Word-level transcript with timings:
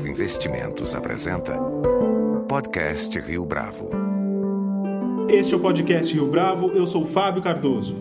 Bravo 0.00 0.08
Investimentos 0.08 0.94
apresenta 0.94 1.58
Podcast 2.48 3.20
Rio 3.20 3.44
Bravo. 3.44 3.90
Este 5.28 5.52
é 5.52 5.56
o 5.58 5.60
podcast 5.60 6.14
Rio 6.14 6.26
Bravo, 6.26 6.70
eu 6.70 6.86
sou 6.86 7.04
Fábio 7.04 7.42
Cardoso. 7.42 7.94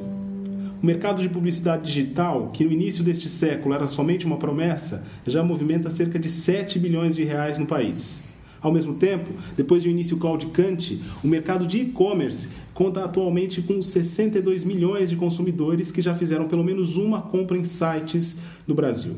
O 0.81 0.85
mercado 0.85 1.21
de 1.21 1.27
publicidade 1.27 1.85
digital, 1.85 2.51
que 2.53 2.63
no 2.63 2.71
início 2.71 3.03
deste 3.03 3.27
século 3.27 3.75
era 3.75 3.85
somente 3.85 4.25
uma 4.25 4.37
promessa, 4.37 5.05
já 5.27 5.43
movimenta 5.43 5.89
cerca 5.89 6.17
de 6.17 6.29
7 6.29 6.79
bilhões 6.79 7.17
de 7.17 7.25
reais 7.25 7.57
no 7.57 7.65
país. 7.65 8.23
Ao 8.61 8.71
mesmo 8.71 8.93
tempo, 8.93 9.33
depois 9.57 9.83
de 9.83 9.89
um 9.89 9.91
início 9.91 10.15
claudicante, 10.15 11.03
o 11.21 11.27
mercado 11.27 11.67
de 11.67 11.79
e-commerce 11.79 12.47
conta 12.73 13.03
atualmente 13.03 13.61
com 13.61 13.81
62 13.81 14.63
milhões 14.63 15.09
de 15.09 15.17
consumidores 15.17 15.91
que 15.91 16.01
já 16.01 16.15
fizeram 16.15 16.47
pelo 16.47 16.63
menos 16.63 16.95
uma 16.95 17.21
compra 17.21 17.57
em 17.57 17.65
sites 17.65 18.37
no 18.65 18.73
Brasil. 18.73 19.17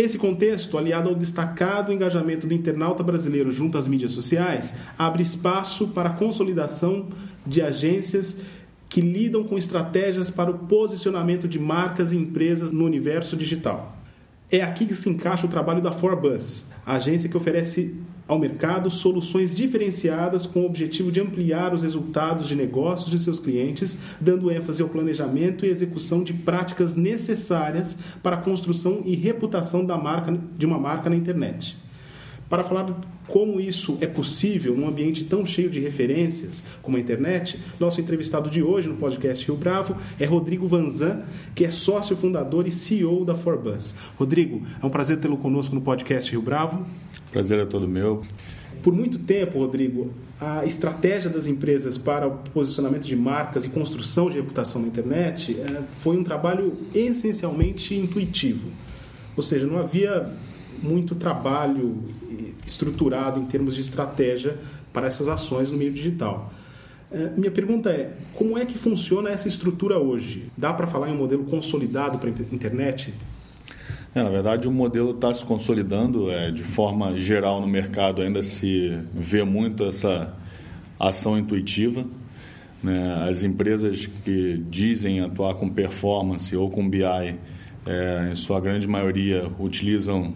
Esse 0.00 0.16
contexto, 0.16 0.78
aliado 0.78 1.10
ao 1.10 1.14
destacado 1.14 1.92
engajamento 1.92 2.46
do 2.46 2.54
internauta 2.54 3.02
brasileiro 3.02 3.52
junto 3.52 3.76
às 3.76 3.86
mídias 3.86 4.12
sociais, 4.12 4.72
abre 4.96 5.22
espaço 5.22 5.88
para 5.88 6.08
a 6.08 6.12
consolidação 6.14 7.08
de 7.46 7.60
agências 7.60 8.40
que 8.88 9.02
lidam 9.02 9.44
com 9.44 9.58
estratégias 9.58 10.30
para 10.30 10.50
o 10.50 10.60
posicionamento 10.60 11.46
de 11.46 11.58
marcas 11.58 12.12
e 12.12 12.16
empresas 12.16 12.70
no 12.70 12.86
universo 12.86 13.36
digital. 13.36 13.99
É 14.52 14.62
aqui 14.62 14.84
que 14.84 14.96
se 14.96 15.08
encaixa 15.08 15.46
o 15.46 15.48
trabalho 15.48 15.80
da 15.80 15.92
Forbus, 15.92 16.72
agência 16.84 17.28
que 17.28 17.36
oferece 17.36 17.94
ao 18.26 18.36
mercado 18.36 18.90
soluções 18.90 19.54
diferenciadas 19.54 20.44
com 20.44 20.62
o 20.62 20.66
objetivo 20.66 21.12
de 21.12 21.20
ampliar 21.20 21.72
os 21.72 21.82
resultados 21.82 22.48
de 22.48 22.56
negócios 22.56 23.12
de 23.12 23.18
seus 23.20 23.38
clientes, 23.38 23.96
dando 24.20 24.50
ênfase 24.50 24.82
ao 24.82 24.88
planejamento 24.88 25.64
e 25.64 25.68
execução 25.68 26.24
de 26.24 26.32
práticas 26.32 26.96
necessárias 26.96 27.96
para 28.24 28.36
a 28.36 28.40
construção 28.40 29.02
e 29.04 29.14
reputação 29.14 29.84
da 29.84 29.96
marca, 29.96 30.36
de 30.58 30.66
uma 30.66 30.78
marca 30.80 31.08
na 31.08 31.14
internet. 31.14 31.76
Para 32.48 32.64
falar 32.64 32.92
como 33.30 33.60
isso 33.60 33.96
é 34.00 34.06
possível 34.06 34.76
num 34.76 34.88
ambiente 34.88 35.24
tão 35.24 35.46
cheio 35.46 35.70
de 35.70 35.78
referências 35.78 36.62
como 36.82 36.96
a 36.96 37.00
internet, 37.00 37.58
nosso 37.78 38.00
entrevistado 38.00 38.50
de 38.50 38.60
hoje 38.60 38.88
no 38.88 38.96
podcast 38.96 39.46
Rio 39.46 39.56
Bravo 39.56 39.96
é 40.18 40.24
Rodrigo 40.24 40.66
Vanzan, 40.66 41.22
que 41.54 41.64
é 41.64 41.70
sócio 41.70 42.16
fundador 42.16 42.66
e 42.66 42.72
CEO 42.72 43.24
da 43.24 43.36
Forbus. 43.36 43.94
Rodrigo, 44.18 44.62
é 44.82 44.84
um 44.84 44.90
prazer 44.90 45.18
tê-lo 45.18 45.36
conosco 45.36 45.74
no 45.74 45.80
podcast 45.80 46.30
Rio 46.30 46.42
Bravo. 46.42 46.84
Prazer 47.30 47.60
é 47.60 47.64
todo 47.64 47.86
meu. 47.86 48.20
Por 48.82 48.92
muito 48.92 49.18
tempo, 49.18 49.58
Rodrigo, 49.58 50.12
a 50.40 50.64
estratégia 50.64 51.30
das 51.30 51.46
empresas 51.46 51.96
para 51.96 52.26
o 52.26 52.38
posicionamento 52.52 53.04
de 53.04 53.14
marcas 53.14 53.64
e 53.64 53.68
construção 53.68 54.28
de 54.28 54.36
reputação 54.36 54.80
na 54.80 54.88
internet 54.88 55.56
eh, 55.56 55.82
foi 55.92 56.16
um 56.16 56.24
trabalho 56.24 56.76
essencialmente 56.94 57.94
intuitivo. 57.94 58.70
Ou 59.36 59.42
seja, 59.42 59.66
não 59.66 59.78
havia 59.78 60.34
muito 60.82 61.14
trabalho 61.14 62.02
estruturado 62.66 63.40
em 63.40 63.46
termos 63.46 63.74
de 63.74 63.80
estratégia 63.80 64.58
para 64.92 65.06
essas 65.06 65.28
ações 65.28 65.70
no 65.70 65.78
meio 65.78 65.92
digital. 65.92 66.52
Eh, 67.12 67.30
minha 67.36 67.50
pergunta 67.50 67.90
é: 67.90 68.12
como 68.34 68.56
é 68.56 68.64
que 68.64 68.78
funciona 68.78 69.30
essa 69.30 69.48
estrutura 69.48 69.98
hoje? 69.98 70.50
Dá 70.56 70.72
para 70.72 70.86
falar 70.86 71.08
em 71.08 71.12
um 71.12 71.18
modelo 71.18 71.44
consolidado 71.44 72.18
para 72.18 72.30
a 72.30 72.54
internet? 72.54 73.12
É, 74.14 74.22
na 74.22 74.28
verdade, 74.28 74.66
o 74.66 74.72
modelo 74.72 75.12
está 75.12 75.32
se 75.32 75.44
consolidando 75.44 76.30
é, 76.30 76.50
de 76.50 76.64
forma 76.64 77.18
geral 77.18 77.60
no 77.60 77.66
mercado, 77.66 78.22
ainda 78.22 78.42
se 78.42 78.98
vê 79.14 79.44
muito 79.44 79.84
essa 79.84 80.34
ação 80.98 81.38
intuitiva. 81.38 82.04
Né? 82.82 83.28
As 83.28 83.44
empresas 83.44 84.06
que 84.06 84.64
dizem 84.68 85.20
atuar 85.20 85.54
com 85.54 85.68
performance 85.68 86.56
ou 86.56 86.68
com 86.68 86.88
BI, 86.88 87.04
é, 87.04 88.28
em 88.32 88.34
sua 88.34 88.60
grande 88.60 88.88
maioria, 88.88 89.48
utilizam 89.60 90.34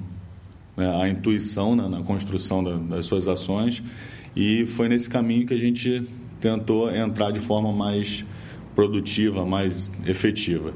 né, 0.76 1.02
a 1.02 1.08
intuição 1.08 1.74
né, 1.74 1.88
na 1.88 2.02
construção 2.02 2.62
da, 2.62 2.76
das 2.76 3.06
suas 3.06 3.28
ações 3.28 3.82
e 4.34 4.66
foi 4.66 4.88
nesse 4.88 5.08
caminho 5.08 5.46
que 5.46 5.54
a 5.54 5.58
gente 5.58 6.02
tentou 6.40 6.94
entrar 6.94 7.30
de 7.30 7.40
forma 7.40 7.72
mais 7.72 8.24
produtiva, 8.74 9.46
mais 9.46 9.90
efetiva. 10.04 10.74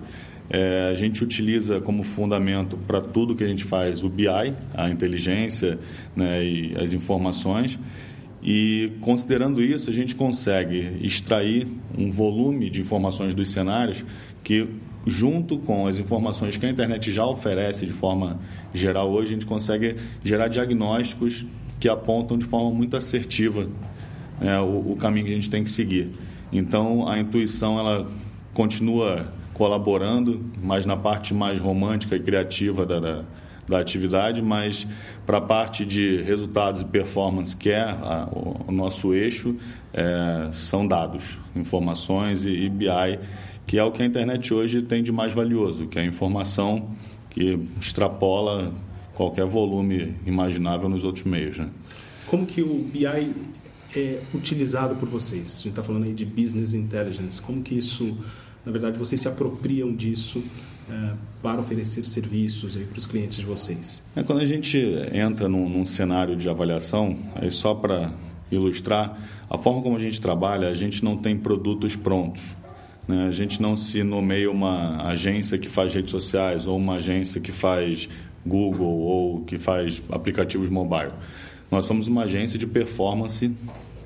É, 0.51 0.89
a 0.91 0.95
gente 0.95 1.23
utiliza 1.23 1.81
como 1.81 2.03
fundamento 2.03 2.77
para 2.87 3.01
tudo 3.01 3.35
que 3.35 3.45
a 3.45 3.47
gente 3.47 3.65
faz 3.65 4.03
o 4.03 4.09
BI, 4.09 4.29
a 4.75 4.89
inteligência 4.89 5.79
né, 6.17 6.43
e 6.43 6.77
as 6.79 6.93
informações. 6.93 7.79
E 8.43 8.93
considerando 9.01 9.63
isso, 9.63 9.91
a 9.91 9.93
gente 9.93 10.15
consegue 10.15 10.97
extrair 11.03 11.67
um 11.97 12.11
volume 12.11 12.71
de 12.71 12.81
informações 12.81 13.35
dos 13.35 13.51
cenários 13.51 14.05
que, 14.43 14.67
junto 15.09 15.59
com 15.59 15.87
as 15.87 15.99
informações 15.99 16.57
que 16.57 16.67
a 16.67 16.71
internet 16.71 17.11
já 17.11 17.25
oferece 17.27 17.87
de 17.87 17.93
forma 17.93 18.39
geral 18.73 19.11
hoje, 19.11 19.31
a 19.31 19.33
gente 19.35 19.47
consegue 19.47 19.97
gerar 20.23 20.49
diagnósticos 20.49 21.45
que 21.81 21.89
apontam 21.89 22.37
de 22.37 22.45
forma 22.45 22.71
muito 22.71 22.97
assertiva 22.97 23.69
né, 24.41 24.61
o, 24.61 24.93
o 24.93 24.97
caminho 24.97 25.27
que 25.27 25.33
a 25.33 25.35
gente 25.35 25.51
tem 25.51 25.65
que 25.65 25.71
seguir. 25.71 26.11
Então, 26.53 27.09
a 27.09 27.19
intuição 27.19 27.79
ela 27.79 28.07
continua 28.55 29.33
colaborando, 29.53 30.45
mas 30.63 30.87
na 30.87 30.97
parte 30.97 31.35
mais 31.35 31.61
romântica 31.61 32.17
e 32.17 32.21
criativa 32.21 32.87
da, 32.87 33.01
da, 33.01 33.25
da 33.69 33.81
atividade, 33.81 34.41
mas 34.41 34.87
para 35.27 35.39
a 35.39 35.41
parte 35.41 35.85
de 35.85 36.23
resultados 36.23 36.81
e 36.81 36.85
performance, 36.85 37.57
que 37.57 37.71
é 37.71 37.83
a, 37.83 38.29
o, 38.31 38.67
o, 38.69 38.73
nosso 38.73 39.13
eixo, 39.13 39.57
é, 39.93 40.49
são 40.53 40.87
dados, 40.87 41.39
informações 41.55 42.47
e, 42.47 42.51
e 42.51 42.69
BI, 42.69 43.19
que 43.69 43.79
é 43.79 43.85
o 43.85 43.93
que 43.93 44.03
a 44.03 44.07
internet 44.07 44.53
hoje 44.53 44.83
tem 44.83 45.01
de 45.01 45.13
mais 45.13 45.33
valioso, 45.33 45.87
que 45.87 45.97
é 45.97 46.03
a 46.03 46.05
informação 46.05 46.91
que 47.31 47.57
extrapola 47.81 48.75
qualquer 49.15 49.47
volume 49.47 50.17
imaginável 50.27 50.89
nos 50.89 51.05
outros 51.05 51.25
meios. 51.25 51.59
Né? 51.59 51.69
Como 52.27 52.45
que 52.45 52.63
o 52.63 52.83
BI 52.93 53.07
é 53.95 54.21
utilizado 54.35 54.97
por 54.97 55.09
vocês? 55.09 55.61
A 55.61 55.63
gente 55.63 55.69
está 55.69 55.83
falando 55.85 56.05
aí 56.05 56.13
de 56.13 56.25
business 56.25 56.75
intelligence. 56.75 57.41
Como 57.41 57.63
que 57.63 57.79
isso 57.79 58.17
na 58.69 58.73
verdade, 58.73 58.99
vocês 58.99 59.19
se 59.19 59.27
apropriam 59.27 59.95
disso 59.95 60.45
é, 60.91 61.13
para 61.43 61.59
oferecer 61.59 62.05
serviços 62.05 62.77
para 62.77 62.99
os 62.99 63.07
clientes 63.07 63.39
de 63.39 63.47
vocês? 63.47 64.05
É, 64.15 64.23
quando 64.23 64.41
a 64.41 64.45
gente 64.45 64.79
entra 65.11 65.49
num, 65.49 65.67
num 65.67 65.87
cenário 65.87 66.37
de 66.37 66.51
avaliação, 66.51 67.17
aí 67.35 67.51
só 67.51 67.75
para 67.75 68.13
ilustrar, 68.51 69.19
a 69.49 69.57
forma 69.57 69.81
como 69.81 69.97
a 69.97 69.99
gente 69.99 70.21
trabalha, 70.21 70.69
a 70.69 70.75
gente 70.75 71.03
não 71.03 71.17
tem 71.17 71.35
produtos 71.35 71.97
prontos. 71.97 72.43
Né? 73.09 73.27
A 73.27 73.31
gente 73.31 73.61
não 73.61 73.75
se 73.75 74.03
nomeia 74.05 74.51
uma 74.51 75.09
agência 75.09 75.57
que 75.57 75.69
faz 75.69 75.95
redes 75.95 76.11
sociais 76.11 76.67
ou 76.67 76.77
uma 76.77 76.97
agência 76.97 77.41
que 77.41 77.51
faz 77.51 78.09
Google 78.47 78.99
ou 78.99 79.41
que 79.41 79.57
faz 79.59 80.03
aplicativos 80.11 80.69
mobile. 80.69 81.13
Nós 81.71 81.87
somos 81.87 82.07
uma 82.07 82.25
agência 82.25 82.59
de 82.59 82.67
performance 82.67 83.51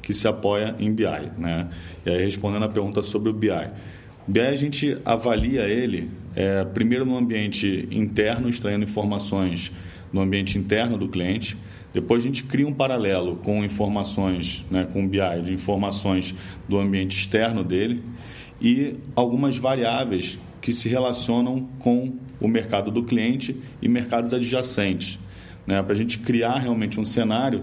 que 0.00 0.14
se 0.14 0.26
apoia 0.26 0.74
em 0.78 0.92
BI. 0.92 1.04
Né? 1.36 1.68
E 2.06 2.10
aí, 2.10 2.24
respondendo 2.24 2.64
a 2.64 2.68
pergunta 2.68 3.02
sobre 3.02 3.28
o 3.28 3.32
BI. 3.32 3.50
BI 4.26 4.40
a 4.40 4.54
gente 4.54 4.96
avalia 5.04 5.62
ele 5.62 6.08
é, 6.34 6.64
primeiro 6.64 7.04
no 7.04 7.16
ambiente 7.16 7.88
interno, 7.90 8.48
extraindo 8.48 8.84
informações 8.84 9.72
no 10.12 10.20
ambiente 10.20 10.56
interno 10.58 10.96
do 10.96 11.08
cliente. 11.08 11.56
Depois 11.92 12.22
a 12.22 12.26
gente 12.26 12.44
cria 12.44 12.66
um 12.66 12.72
paralelo 12.72 13.36
com 13.36 13.64
informações, 13.64 14.64
né, 14.70 14.86
com 14.92 15.06
BI, 15.06 15.42
de 15.44 15.52
informações 15.52 16.34
do 16.68 16.78
ambiente 16.78 17.16
externo 17.16 17.62
dele 17.62 18.02
e 18.62 18.94
algumas 19.16 19.58
variáveis 19.58 20.38
que 20.60 20.72
se 20.72 20.88
relacionam 20.88 21.68
com 21.80 22.14
o 22.40 22.46
mercado 22.46 22.90
do 22.90 23.02
cliente 23.02 23.56
e 23.82 23.88
mercados 23.88 24.32
adjacentes. 24.32 25.18
Né, 25.66 25.80
para 25.82 25.92
a 25.92 25.96
gente 25.96 26.18
criar 26.18 26.58
realmente 26.58 26.98
um 26.98 27.04
cenário 27.04 27.62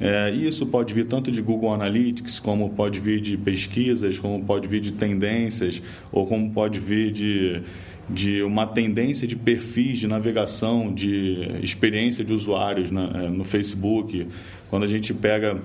é, 0.00 0.30
isso 0.30 0.64
pode 0.64 0.94
vir 0.94 1.04
tanto 1.04 1.30
de 1.30 1.42
Google 1.42 1.74
Analytics, 1.74 2.40
como 2.40 2.70
pode 2.70 2.98
vir 2.98 3.20
de 3.20 3.36
pesquisas, 3.36 4.18
como 4.18 4.42
pode 4.42 4.66
vir 4.66 4.80
de 4.80 4.92
tendências, 4.92 5.82
ou 6.10 6.26
como 6.26 6.50
pode 6.50 6.80
vir 6.80 7.12
de, 7.12 7.60
de 8.08 8.42
uma 8.42 8.66
tendência 8.66 9.28
de 9.28 9.36
perfis 9.36 9.98
de 9.98 10.08
navegação, 10.08 10.92
de 10.92 11.60
experiência 11.62 12.24
de 12.24 12.32
usuários 12.32 12.90
é, 12.90 13.28
no 13.28 13.44
Facebook. 13.44 14.26
Quando 14.70 14.84
a 14.84 14.86
gente 14.86 15.12
pega 15.12 15.60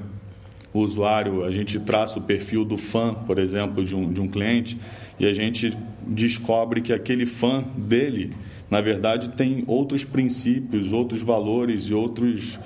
o 0.79 0.83
usuário, 0.83 1.45
a 1.45 1.51
gente 1.51 1.79
traça 1.79 2.19
o 2.19 2.21
perfil 2.21 2.65
do 2.65 2.75
fã, 2.75 3.13
por 3.13 3.39
exemplo, 3.39 3.83
de 3.83 3.95
um, 3.95 4.11
de 4.11 4.19
um 4.19 4.27
cliente, 4.27 4.77
e 5.17 5.25
a 5.25 5.31
gente 5.31 5.75
descobre 6.05 6.81
que 6.81 6.91
aquele 6.91 7.25
fã 7.25 7.63
dele, 7.77 8.33
na 8.69 8.81
verdade, 8.81 9.29
tem 9.29 9.63
outros 9.67 10.03
princípios, 10.03 10.91
outros 10.91 11.21
valores 11.21 11.83
e 11.83 11.93
outros 11.93 12.59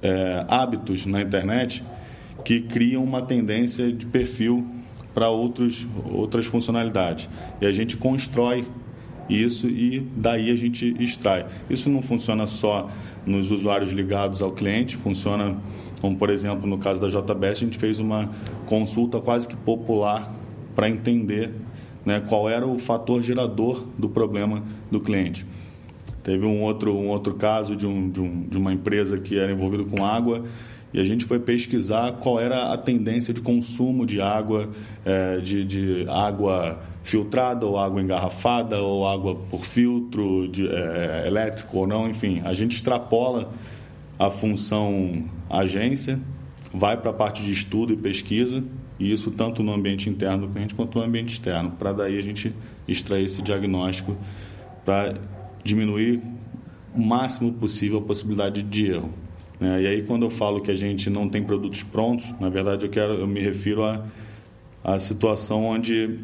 é, 0.00 0.44
hábitos 0.48 1.04
na 1.06 1.20
internet 1.20 1.82
que 2.44 2.60
criam 2.60 3.02
uma 3.02 3.20
tendência 3.20 3.92
de 3.92 4.06
perfil 4.06 4.64
para 5.12 5.28
outros, 5.28 5.86
outras 6.08 6.46
funcionalidades. 6.46 7.28
E 7.60 7.66
a 7.66 7.72
gente 7.72 7.96
constrói 7.96 8.64
isso 9.28 9.68
e 9.68 10.00
daí 10.16 10.50
a 10.50 10.56
gente 10.56 10.94
extrai. 11.00 11.46
Isso 11.68 11.90
não 11.90 12.00
funciona 12.00 12.46
só 12.46 12.88
nos 13.26 13.50
usuários 13.50 13.90
ligados 13.90 14.40
ao 14.40 14.52
cliente, 14.52 14.96
funciona 14.96 15.56
como, 16.00 16.16
por 16.16 16.30
exemplo, 16.30 16.66
no 16.68 16.78
caso 16.78 17.00
da 17.00 17.08
JBS, 17.08 17.58
a 17.58 17.64
gente 17.64 17.78
fez 17.78 17.98
uma 17.98 18.30
consulta 18.66 19.20
quase 19.20 19.46
que 19.46 19.56
popular 19.56 20.32
para 20.74 20.88
entender 20.88 21.52
né, 22.04 22.22
qual 22.26 22.48
era 22.48 22.66
o 22.66 22.78
fator 22.78 23.22
gerador 23.22 23.84
do 23.98 24.08
problema 24.08 24.62
do 24.90 25.00
cliente. 25.00 25.44
Teve 26.22 26.44
um 26.44 26.62
outro, 26.62 26.94
um 26.94 27.08
outro 27.08 27.34
caso 27.34 27.74
de, 27.76 27.86
um, 27.86 28.10
de, 28.10 28.20
um, 28.20 28.42
de 28.42 28.58
uma 28.58 28.72
empresa 28.72 29.18
que 29.18 29.38
era 29.38 29.52
envolvida 29.52 29.84
com 29.84 30.04
água 30.04 30.44
e 30.92 31.00
a 31.00 31.04
gente 31.04 31.24
foi 31.24 31.38
pesquisar 31.38 32.12
qual 32.20 32.40
era 32.40 32.72
a 32.72 32.76
tendência 32.76 33.32
de 33.32 33.40
consumo 33.40 34.04
de 34.04 34.20
água, 34.20 34.68
é, 35.04 35.38
de, 35.38 35.64
de, 35.64 36.06
água 36.08 36.80
filtrada 37.02 37.64
ou 37.64 37.78
água 37.78 38.02
engarrafada 38.02 38.82
ou 38.82 39.06
água 39.06 39.36
por 39.36 39.64
filtro 39.64 40.48
de, 40.48 40.68
é, 40.68 41.24
elétrico 41.26 41.78
ou 41.78 41.86
não, 41.86 42.08
enfim. 42.08 42.42
A 42.44 42.52
gente 42.52 42.74
extrapola 42.74 43.50
a 44.20 44.30
função 44.30 45.24
agência, 45.48 46.20
vai 46.72 46.96
para 46.96 47.10
a 47.10 47.14
parte 47.14 47.42
de 47.42 47.50
estudo 47.50 47.92
e 47.92 47.96
pesquisa, 47.96 48.62
e 48.98 49.10
isso 49.10 49.30
tanto 49.30 49.62
no 49.62 49.72
ambiente 49.72 50.10
interno 50.10 50.46
do 50.46 50.52
cliente 50.52 50.74
quanto 50.74 50.98
no 50.98 51.04
ambiente 51.04 51.30
externo, 51.30 51.70
para 51.70 51.92
daí 51.92 52.18
a 52.18 52.22
gente 52.22 52.54
extrair 52.86 53.24
esse 53.24 53.40
diagnóstico 53.40 54.14
para 54.84 55.18
diminuir 55.64 56.20
o 56.94 57.00
máximo 57.00 57.52
possível 57.54 57.98
a 57.98 58.02
possibilidade 58.02 58.62
de 58.62 58.88
erro. 58.88 59.10
Né? 59.58 59.82
E 59.82 59.86
aí 59.86 60.02
quando 60.02 60.26
eu 60.26 60.30
falo 60.30 60.60
que 60.60 60.70
a 60.70 60.76
gente 60.76 61.08
não 61.08 61.26
tem 61.26 61.42
produtos 61.42 61.82
prontos, 61.82 62.34
na 62.38 62.50
verdade 62.50 62.84
eu 62.84 62.90
quero, 62.90 63.14
eu 63.14 63.26
me 63.26 63.40
refiro 63.40 63.84
a 63.84 64.04
a 64.82 64.98
situação 64.98 65.64
onde 65.64 66.18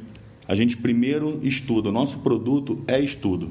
a 0.48 0.54
gente 0.54 0.76
primeiro 0.76 1.40
estuda. 1.42 1.88
O 1.88 1.92
nosso 1.92 2.20
produto 2.20 2.82
é 2.86 2.98
estudo. 3.00 3.50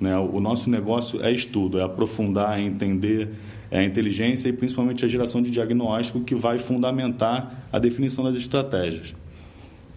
Né? 0.00 0.16
O 0.18 0.40
nosso 0.40 0.68
negócio 0.68 1.22
é 1.22 1.30
estudo, 1.32 1.78
é 1.78 1.82
aprofundar, 1.82 2.58
é 2.58 2.62
entender 2.62 3.30
é 3.70 3.80
a 3.80 3.84
inteligência 3.84 4.48
e 4.48 4.52
principalmente 4.52 5.04
a 5.04 5.08
geração 5.08 5.42
de 5.42 5.50
diagnóstico 5.50 6.20
que 6.20 6.34
vai 6.34 6.60
fundamentar 6.60 7.66
a 7.72 7.78
definição 7.80 8.22
das 8.22 8.36
estratégias. 8.36 9.14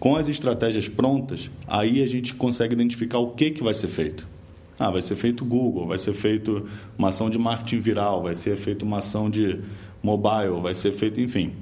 Com 0.00 0.16
as 0.16 0.28
estratégias 0.28 0.88
prontas, 0.88 1.48
aí 1.64 2.02
a 2.02 2.06
gente 2.06 2.34
consegue 2.34 2.74
identificar 2.74 3.18
o 3.18 3.28
que, 3.28 3.50
que 3.52 3.62
vai 3.62 3.74
ser 3.74 3.86
feito. 3.86 4.26
Ah, 4.78 4.90
vai 4.90 5.00
ser 5.00 5.14
feito 5.14 5.44
Google, 5.44 5.86
vai 5.86 5.98
ser 5.98 6.12
feito 6.12 6.66
uma 6.96 7.10
ação 7.10 7.30
de 7.30 7.38
marketing 7.38 7.78
viral, 7.78 8.22
vai 8.22 8.34
ser 8.34 8.56
feito 8.56 8.84
uma 8.84 8.98
ação 8.98 9.30
de 9.30 9.60
mobile, 10.02 10.60
vai 10.60 10.74
ser 10.74 10.90
feito, 10.90 11.20
enfim. 11.20 11.52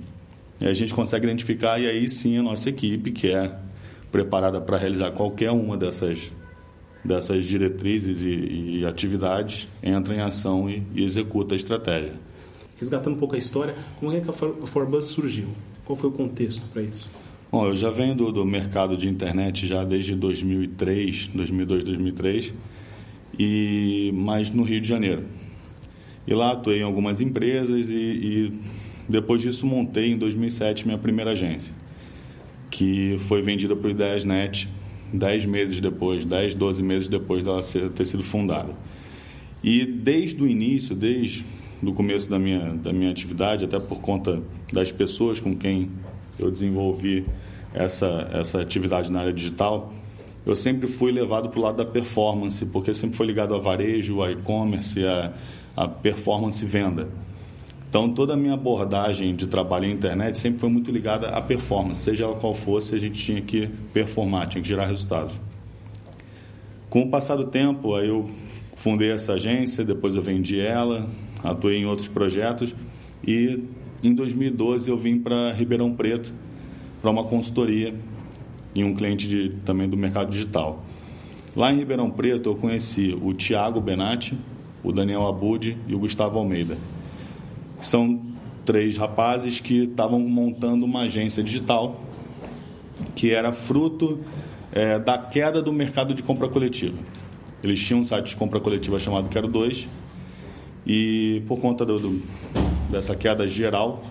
E 0.59 0.67
a 0.67 0.73
gente 0.73 0.95
consegue 0.95 1.27
identificar 1.27 1.79
e 1.79 1.87
aí 1.87 2.09
sim 2.09 2.39
a 2.39 2.43
nossa 2.43 2.71
equipe, 2.71 3.11
que 3.13 3.29
é 3.29 3.55
preparada 4.11 4.59
para 4.59 4.79
realizar 4.79 5.11
qualquer 5.11 5.51
uma 5.51 5.77
dessas, 5.77 6.31
dessas 7.07 7.47
diretrizes 7.47 8.23
e, 8.23 8.81
e 8.81 8.87
atividades, 8.87 9.69
entra 9.83 10.15
em 10.15 10.21
ação 10.21 10.69
e, 10.69 10.83
e, 10.95 11.05
executa 11.05 11.55
a 11.55 11.57
estratégia. 11.57 12.15
Resgatando 12.79 13.15
um 13.15 13.19
pouco 13.19 13.35
a 13.35 13.39
história, 13.39 13.75
como 13.99 14.13
é 14.13 14.21
que 14.21 14.29
a 14.29 14.33
Forbus 14.33 15.07
surgiu? 15.07 15.49
Qual 15.85 15.97
foi 15.97 16.11
o 16.11 16.13
contexto 16.13 16.67
para 16.73 16.83
isso? 16.83 17.09
Bom, 17.51 17.67
eu 17.67 17.77
já 17.77 17.91
venho 17.91 18.15
do, 18.15 18.33
do 18.33 18.45
mercado 18.45 18.97
de 18.97 19.09
internet 19.09 19.67
já 19.67 19.85
desde 19.85 20.15
2003, 20.15 21.29
2002, 21.29 21.85
2003 21.85 22.53
e 23.39 24.11
mais 24.15 24.51
no 24.51 24.63
Rio 24.63 24.81
de 24.81 24.89
Janeiro. 24.89 25.25
E 26.27 26.35
lá 26.35 26.53
atuei 26.53 26.81
em 26.81 26.83
algumas 26.83 27.21
empresas 27.21 27.91
e, 27.91 27.95
e 27.95 28.53
depois 29.09 29.41
disso 29.41 29.67
montei 29.67 30.13
em 30.13 30.19
2007 30.19 30.87
minha 30.87 30.99
primeira 30.99 31.31
agência, 31.31 31.73
que 32.69 33.17
foi 33.21 33.43
vendida 33.43 33.77
para 33.77 33.87
o 33.87 33.91
Ideiasnet 33.91 34.69
10 35.13 35.47
meses 35.47 35.81
depois, 35.81 36.25
10, 36.25 36.55
12 36.55 36.83
meses 36.83 37.09
depois 37.09 37.43
dela 37.43 37.61
ter 37.95 38.05
sido 38.05 38.23
fundada. 38.23 38.75
E 39.63 39.85
desde 39.85 40.43
o 40.43 40.47
início, 40.47 40.95
desde 40.95 41.45
o 41.83 41.93
começo 41.93 42.29
da 42.31 42.39
minha, 42.39 42.73
da 42.75 42.93
minha 42.93 43.11
atividade, 43.11 43.65
até 43.65 43.79
por 43.79 44.01
conta 44.01 44.43
das 44.73 44.93
pessoas 44.93 45.41
com 45.41 45.57
quem 45.57 45.91
eu 46.39 46.51
desenvolvi 46.51 47.25
essa, 47.75 48.29
essa 48.33 48.61
atividade 48.61 49.11
na 49.11 49.21
área 49.21 49.33
digital, 49.33 49.93
eu 50.45 50.55
sempre 50.55 50.87
fui 50.87 51.11
levado 51.11 51.49
para 51.49 51.59
o 51.59 51.63
lado 51.63 51.77
da 51.79 51.85
performance, 51.85 52.65
porque 52.67 52.95
sempre 52.95 53.17
foi 53.17 53.27
ligado 53.27 53.55
a 53.55 53.59
varejo, 53.59 54.23
a 54.23 54.31
e-commerce, 54.31 55.05
a, 55.05 55.33
a 55.77 55.89
performance 55.89 56.65
venda. 56.65 57.09
Então, 57.97 58.11
toda 58.11 58.35
a 58.35 58.37
minha 58.37 58.53
abordagem 58.53 59.35
de 59.35 59.47
trabalho 59.47 59.87
em 59.87 59.93
internet 59.93 60.37
sempre 60.37 60.61
foi 60.61 60.69
muito 60.69 60.91
ligada 60.91 61.31
à 61.31 61.41
performance, 61.41 62.03
seja 62.03 62.25
ela 62.25 62.35
qual 62.35 62.53
fosse, 62.53 62.95
a 62.95 62.99
gente 62.99 63.19
tinha 63.19 63.41
que 63.41 63.71
performar, 63.91 64.51
tinha 64.51 64.61
que 64.61 64.69
gerar 64.69 64.85
resultados. 64.85 65.35
Com 66.91 67.05
o 67.05 67.09
passar 67.09 67.37
do 67.37 67.47
tempo, 67.47 67.95
aí 67.95 68.09
eu 68.09 68.29
fundei 68.75 69.11
essa 69.11 69.33
agência, 69.33 69.83
depois 69.83 70.15
eu 70.15 70.21
vendi 70.21 70.61
ela, 70.61 71.09
atuei 71.43 71.79
em 71.79 71.87
outros 71.87 72.07
projetos 72.07 72.77
e 73.27 73.65
em 74.03 74.15
2012 74.15 74.91
eu 74.91 74.99
vim 74.99 75.19
para 75.19 75.51
Ribeirão 75.53 75.95
Preto 75.95 76.35
para 77.01 77.11
uma 77.11 77.25
consultoria 77.25 77.95
e 78.75 78.85
um 78.85 78.95
cliente 78.95 79.27
de, 79.27 79.55
também 79.65 79.89
do 79.89 79.97
mercado 79.97 80.31
digital. 80.31 80.85
Lá 81.57 81.73
em 81.73 81.79
Ribeirão 81.79 82.11
Preto 82.11 82.51
eu 82.51 82.57
conheci 82.57 83.19
o 83.23 83.33
Tiago 83.33 83.81
Benatti, 83.81 84.39
o 84.85 84.93
Daniel 84.93 85.27
Abud 85.27 85.79
e 85.89 85.95
o 85.95 85.99
Gustavo 85.99 86.39
Almeida. 86.39 86.77
São 87.81 88.21
três 88.65 88.97
rapazes 88.97 89.61
que 89.61 89.85
estavam 89.85 90.21
montando 90.21 90.85
uma 90.85 91.03
agência 91.03 91.43
digital 91.43 92.01
que 93.15 93.31
era 93.31 93.53
fruto 93.53 94.21
é, 94.73 94.99
da 94.99 95.19
queda 95.19 95.63
do 95.63 95.73
mercado 95.73 96.15
de 96.15 96.23
compra 96.23 96.49
coletiva. 96.49 96.99
Eles 97.63 97.83
tinham 97.83 98.01
um 98.01 98.05
site 98.05 98.29
de 98.29 98.37
compra 98.37 98.61
coletiva 98.61 98.99
chamado 98.99 99.29
Quero 99.29 99.49
2 99.49 99.89
e 100.87 101.43
por 101.49 101.61
conta 101.61 101.85
do, 101.85 101.99
do, 101.99 102.23
dessa 102.91 103.17
queda 103.17 103.49
geral 103.49 104.05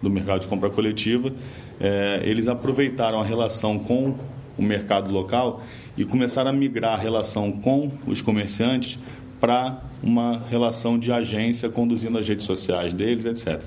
do 0.00 0.10
mercado 0.10 0.40
de 0.40 0.48
compra 0.48 0.68
coletiva, 0.68 1.32
é, 1.80 2.20
eles 2.24 2.48
aproveitaram 2.48 3.20
a 3.20 3.24
relação 3.24 3.78
com 3.78 4.14
o 4.58 4.62
mercado 4.62 5.12
local 5.12 5.62
e 5.96 6.04
começaram 6.04 6.50
a 6.50 6.52
migrar 6.52 6.94
a 6.94 6.96
relação 6.96 7.52
com 7.52 7.90
os 8.06 8.20
comerciantes 8.20 8.98
para 9.42 9.82
uma 10.00 10.40
relação 10.48 10.96
de 10.96 11.10
agência 11.10 11.68
conduzindo 11.68 12.16
as 12.16 12.28
redes 12.28 12.46
sociais 12.46 12.94
deles, 12.94 13.24
etc. 13.24 13.64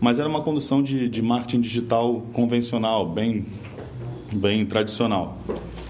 Mas 0.00 0.18
era 0.18 0.28
uma 0.28 0.42
condução 0.42 0.82
de, 0.82 1.08
de 1.08 1.22
marketing 1.22 1.60
digital 1.60 2.22
convencional, 2.32 3.08
bem, 3.08 3.46
bem 4.32 4.66
tradicional. 4.66 5.38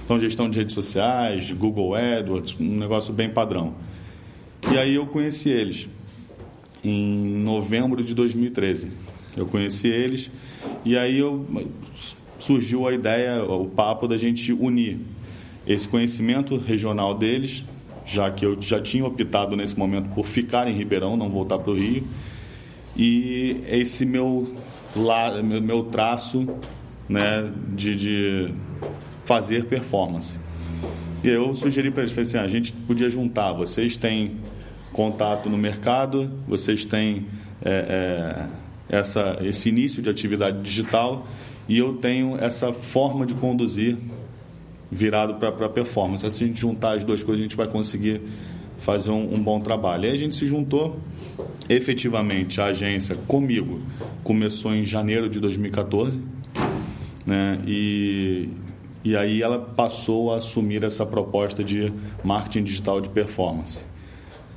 Então, 0.05 0.21
gestão 0.21 0.51
de 0.51 0.59
redes 0.59 0.75
sociais, 0.75 1.51
Google 1.51 1.95
AdWords, 1.95 2.61
um 2.61 2.77
negócio 2.77 3.11
bem 3.11 3.31
padrão. 3.31 3.73
E 4.71 4.77
aí 4.77 4.97
eu 4.97 5.07
conheci 5.07 5.49
eles 5.49 5.89
em 6.85 7.43
novembro 7.43 8.05
de 8.05 8.15
2013. 8.15 8.91
Eu 9.35 9.47
conheci 9.47 9.89
eles 9.89 10.31
e 10.85 10.95
aí 10.95 11.21
eu, 11.21 11.47
surgiu 12.39 12.87
a 12.87 12.93
ideia, 12.93 13.43
o 13.43 13.65
papo 13.65 14.07
da 14.07 14.19
gente 14.19 14.53
unir 14.53 14.99
esse 15.67 15.89
conhecimento 15.89 16.59
regional 16.59 17.15
deles, 17.15 17.65
já 18.07 18.31
que 18.31 18.47
eu 18.47 18.61
já 18.61 18.81
tinha 18.81 19.05
optado 19.05 19.57
nesse 19.57 19.79
momento 19.79 20.09
por 20.15 20.27
ficar 20.27 20.69
em 20.69 20.73
Ribeirão, 20.73 21.17
não 21.17 21.29
voltar 21.29 21.59
para 21.59 21.73
o 21.73 21.75
Rio, 21.75 22.05
e 22.97 23.61
esse 23.69 24.07
meu, 24.07 24.55
meu 25.63 25.85
traço 25.85 26.49
né, 27.09 27.51
de, 27.75 27.95
de 27.97 28.55
fazer 29.25 29.65
performance. 29.65 30.39
E 31.23 31.29
eu 31.29 31.53
sugeri 31.53 31.91
para 31.91 32.05
eles, 32.05 32.17
assim, 32.17 32.39
ah, 32.39 32.43
a 32.43 32.49
gente 32.49 32.73
podia 32.73 33.11
juntar, 33.11 33.53
vocês 33.53 33.97
têm 33.97 34.37
contato 34.93 35.51
no 35.51 35.59
mercado, 35.59 36.31
vocês 36.47 36.85
têm 36.85 37.27
é, 37.63 38.47
é, 38.89 38.97
essa, 38.97 39.39
esse 39.43 39.69
início 39.69 40.01
de 40.01 40.09
atividade 40.09 40.63
digital 40.63 41.27
e 41.69 41.79
eu 41.79 41.95
tenho 41.95 42.37
essa 42.39 42.73
forma 42.73 43.27
de 43.27 43.35
conduzir 43.35 43.97
virado 44.91 45.35
para 45.35 45.69
performance. 45.69 46.29
Se 46.31 46.45
a 46.45 46.47
gente 46.47 46.61
juntar 46.61 46.97
as 46.97 47.05
duas 47.05 47.23
coisas, 47.23 47.41
a 47.41 47.43
gente 47.43 47.57
vai 47.57 47.67
conseguir 47.67 48.21
fazer 48.79 49.11
um, 49.11 49.35
um 49.35 49.43
bom 49.43 49.61
trabalho. 49.61 50.07
E 50.07 50.11
a 50.11 50.17
gente 50.17 50.35
se 50.37 50.47
juntou, 50.47 50.99
efetivamente, 51.69 52.61
a 52.61 52.67
agência 52.67 53.17
comigo 53.27 53.81
começou 54.23 54.75
em 54.75 54.85
janeiro 54.85 55.29
de 55.29 55.41
2014, 55.41 56.23
né? 57.25 57.61
E, 57.67 58.49
e 59.05 59.17
aí 59.17 59.43
ela 59.43 59.59
passou 59.59 60.33
a 60.33 60.39
assumir 60.39 60.83
essa 60.85 61.07
proposta 61.07 61.63
de 61.63 61.93
marketing 62.25 62.65
digital 62.65 63.01
de 63.01 63.09
performance. 63.09 63.85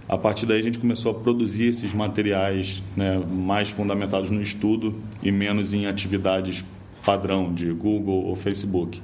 A 0.08 0.18
partir 0.18 0.48
daí 0.48 0.58
a 0.58 0.64
gente 0.64 0.80
começou 0.80 1.12
a 1.12 1.14
produzir 1.14 1.68
esses 1.68 1.94
materiais 1.94 2.82
né, 2.98 3.20
mais 3.20 3.70
fundamentados 3.70 4.32
no 4.32 4.42
estudo 4.42 4.96
e 5.22 5.32
menos 5.32 5.72
em 5.72 5.86
atividades 5.86 6.66
padrão 7.06 7.54
de 7.54 7.72
Google 7.72 8.26
ou 8.26 8.36
Facebook. 8.36 9.00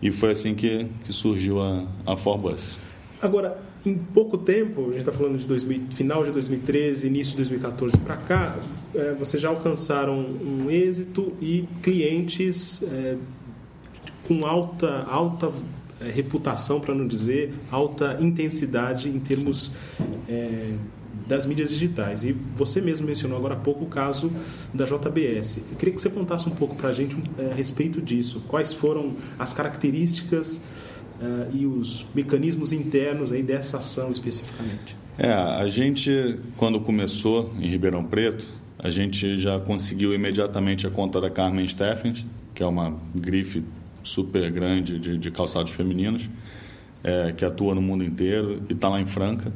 E 0.00 0.10
foi 0.10 0.30
assim 0.30 0.54
que, 0.54 0.86
que 1.04 1.12
surgiu 1.12 1.60
a, 1.60 1.86
a 2.06 2.16
Forbus. 2.16 2.76
Agora, 3.20 3.58
em 3.84 3.94
pouco 3.94 4.38
tempo, 4.38 4.82
a 4.82 4.90
gente 4.90 4.98
está 4.98 5.12
falando 5.12 5.38
de 5.38 5.46
2000, 5.46 5.86
final 5.90 6.22
de 6.22 6.30
2013, 6.30 7.06
início 7.06 7.32
de 7.32 7.36
2014 7.38 7.98
para 7.98 8.16
cá, 8.16 8.56
é, 8.94 9.14
vocês 9.14 9.42
já 9.42 9.48
alcançaram 9.48 10.18
um 10.18 10.70
êxito 10.70 11.32
e 11.40 11.66
clientes 11.82 12.82
é, 12.82 13.16
com 14.26 14.44
alta, 14.46 15.04
alta 15.08 15.50
é, 16.00 16.10
reputação, 16.10 16.80
para 16.80 16.94
não 16.94 17.06
dizer 17.06 17.52
alta 17.70 18.18
intensidade 18.20 19.08
em 19.08 19.18
termos 19.18 19.70
é, 20.28 20.74
das 21.28 21.46
mídias 21.46 21.68
digitais. 21.68 22.24
E 22.24 22.32
você 22.32 22.80
mesmo 22.80 23.06
mencionou 23.06 23.36
agora 23.36 23.54
há 23.54 23.58
pouco 23.58 23.84
o 23.84 23.88
caso 23.88 24.32
da 24.72 24.84
JBS. 24.84 25.58
Eu 25.70 25.76
queria 25.76 25.94
que 25.94 26.00
você 26.00 26.10
contasse 26.10 26.48
um 26.48 26.52
pouco 26.52 26.74
para 26.74 26.88
a 26.88 26.92
gente 26.92 27.16
é, 27.38 27.50
a 27.52 27.54
respeito 27.54 28.00
disso. 28.00 28.42
Quais 28.48 28.72
foram 28.72 29.14
as 29.38 29.52
características 29.52 30.60
uh, 31.20 31.54
e 31.54 31.66
os 31.66 32.06
mecanismos 32.14 32.72
internos 32.72 33.30
aí 33.30 33.42
dessa 33.42 33.78
ação 33.78 34.10
especificamente? 34.10 34.96
É, 35.18 35.30
a 35.32 35.66
gente, 35.68 36.38
quando 36.56 36.80
começou 36.80 37.52
em 37.58 37.68
Ribeirão 37.68 38.04
Preto, 38.04 38.46
a 38.78 38.88
gente 38.88 39.36
já 39.36 39.58
conseguiu 39.58 40.14
imediatamente 40.14 40.86
a 40.86 40.90
conta 40.90 41.20
da 41.20 41.28
Carmen 41.28 41.66
Steffens, 41.66 42.24
que 42.54 42.62
é 42.62 42.66
uma 42.66 42.96
grife 43.14 43.64
super 44.02 44.50
grande 44.50 44.98
de, 44.98 45.18
de 45.18 45.30
calçados 45.30 45.72
femininos, 45.72 46.28
é, 47.02 47.32
que 47.32 47.44
atua 47.44 47.74
no 47.74 47.82
mundo 47.82 48.04
inteiro 48.04 48.62
e 48.68 48.72
está 48.72 48.88
lá 48.88 49.00
em 49.00 49.06
Franca. 49.06 49.52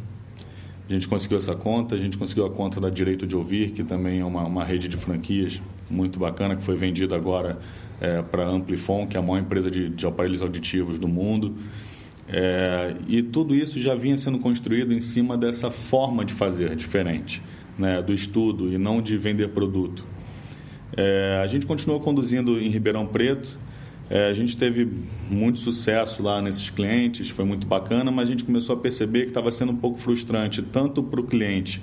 A 0.93 0.95
gente 0.95 1.09
conseguiu 1.09 1.39
essa 1.39 1.55
conta, 1.55 1.95
a 1.95 1.99
gente 1.99 2.19
conseguiu 2.19 2.45
a 2.45 2.51
conta 2.51 2.79
da 2.79 2.91
Direito 2.91 3.27
de 3.27 3.35
Ouvir, 3.35 3.71
que 3.71 3.83
também 3.83 4.21
é 4.21 4.25
uma, 4.27 4.45
uma 4.45 4.63
rede 4.63 4.89
de 4.89 4.99
franquias 4.99 5.59
muito 5.89 6.19
bacana, 6.19 6.55
que 6.55 6.63
foi 6.63 6.77
vendida 6.77 7.17
agora 7.17 7.59
é, 7.99 8.21
para 8.21 8.45
a 8.45 8.51
Amplifon, 8.51 9.07
que 9.07 9.17
é 9.17 9.21
a 9.21 9.23
maior 9.23 9.39
empresa 9.39 9.71
de, 9.71 9.89
de 9.89 10.05
aparelhos 10.05 10.43
auditivos 10.43 10.99
do 10.99 11.09
mundo. 11.09 11.55
É, 12.29 12.95
e 13.09 13.23
tudo 13.23 13.55
isso 13.55 13.81
já 13.81 13.95
vinha 13.95 14.19
sendo 14.19 14.39
construído 14.39 14.93
em 14.93 15.01
cima 15.01 15.35
dessa 15.35 15.71
forma 15.71 16.27
de 16.27 16.35
fazer 16.35 16.77
diferente, 16.77 17.41
né, 17.79 18.03
do 18.03 18.13
estudo 18.13 18.71
e 18.71 18.77
não 18.77 19.01
de 19.01 19.17
vender 19.17 19.49
produto. 19.49 20.05
É, 20.95 21.41
a 21.43 21.47
gente 21.47 21.65
continuou 21.65 22.01
conduzindo 22.01 22.61
em 22.61 22.69
Ribeirão 22.69 23.07
Preto, 23.07 23.59
é, 24.13 24.29
a 24.29 24.35
gente 24.35 24.59
teve 24.59 24.87
muito 25.31 25.59
sucesso 25.59 26.23
lá 26.23 26.43
nesses 26.43 26.69
clientes, 26.69 27.31
foi 27.31 27.47
muito 27.47 27.67
bacana, 27.67 28.11
mas 28.11 28.29
a 28.29 28.33
gente 28.33 28.45
começou 28.45 28.77
a 28.77 28.79
perceber 28.79 29.23
que 29.23 29.29
estava 29.29 29.51
sendo 29.51 29.73
um 29.73 29.77
pouco 29.77 29.99
frustrante, 29.99 30.61
tanto 30.61 31.03
para 31.03 31.19
o 31.19 31.25
cliente 31.25 31.81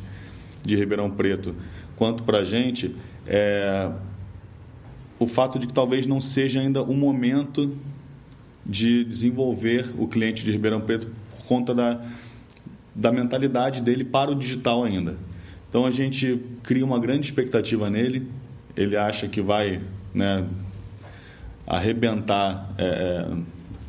de 0.64 0.76
Ribeirão 0.76 1.10
Preto 1.10 1.56
quanto 1.96 2.22
para 2.22 2.38
a 2.38 2.44
gente, 2.44 2.96
é, 3.26 3.90
o 5.18 5.26
fato 5.26 5.58
de 5.58 5.66
que 5.66 5.74
talvez 5.74 6.06
não 6.06 6.22
seja 6.22 6.62
ainda 6.62 6.84
o 6.84 6.94
momento 6.94 7.76
de 8.64 9.04
desenvolver 9.06 9.92
o 9.98 10.08
cliente 10.08 10.46
de 10.46 10.52
Ribeirão 10.52 10.82
Preto 10.82 11.08
por 11.32 11.46
conta 11.46 11.74
da, 11.74 12.00
da 12.94 13.12
mentalidade 13.12 13.82
dele 13.82 14.04
para 14.04 14.30
o 14.30 14.36
digital 14.36 14.84
ainda. 14.84 15.18
Então 15.68 15.84
a 15.84 15.90
gente 15.90 16.40
cria 16.62 16.86
uma 16.86 17.00
grande 17.00 17.26
expectativa 17.26 17.90
nele, 17.90 18.28
ele 18.78 18.96
acha 18.96 19.28
que 19.28 19.42
vai 19.42 19.82
né, 20.14 20.46
arrebentar 21.70 22.74
é, 22.80 22.84
é, 22.84 23.38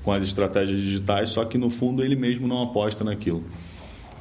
com 0.05 0.13
as 0.13 0.23
estratégias 0.23 0.79
digitais, 0.79 1.31
só 1.31 1.47
que 1.47 1.57
no 1.57 1.71
fundo 1.71 2.05
ele 2.05 2.15
mesmo 2.15 2.47
não 2.47 2.63
aposta 2.63 3.03
naquilo. 3.03 3.43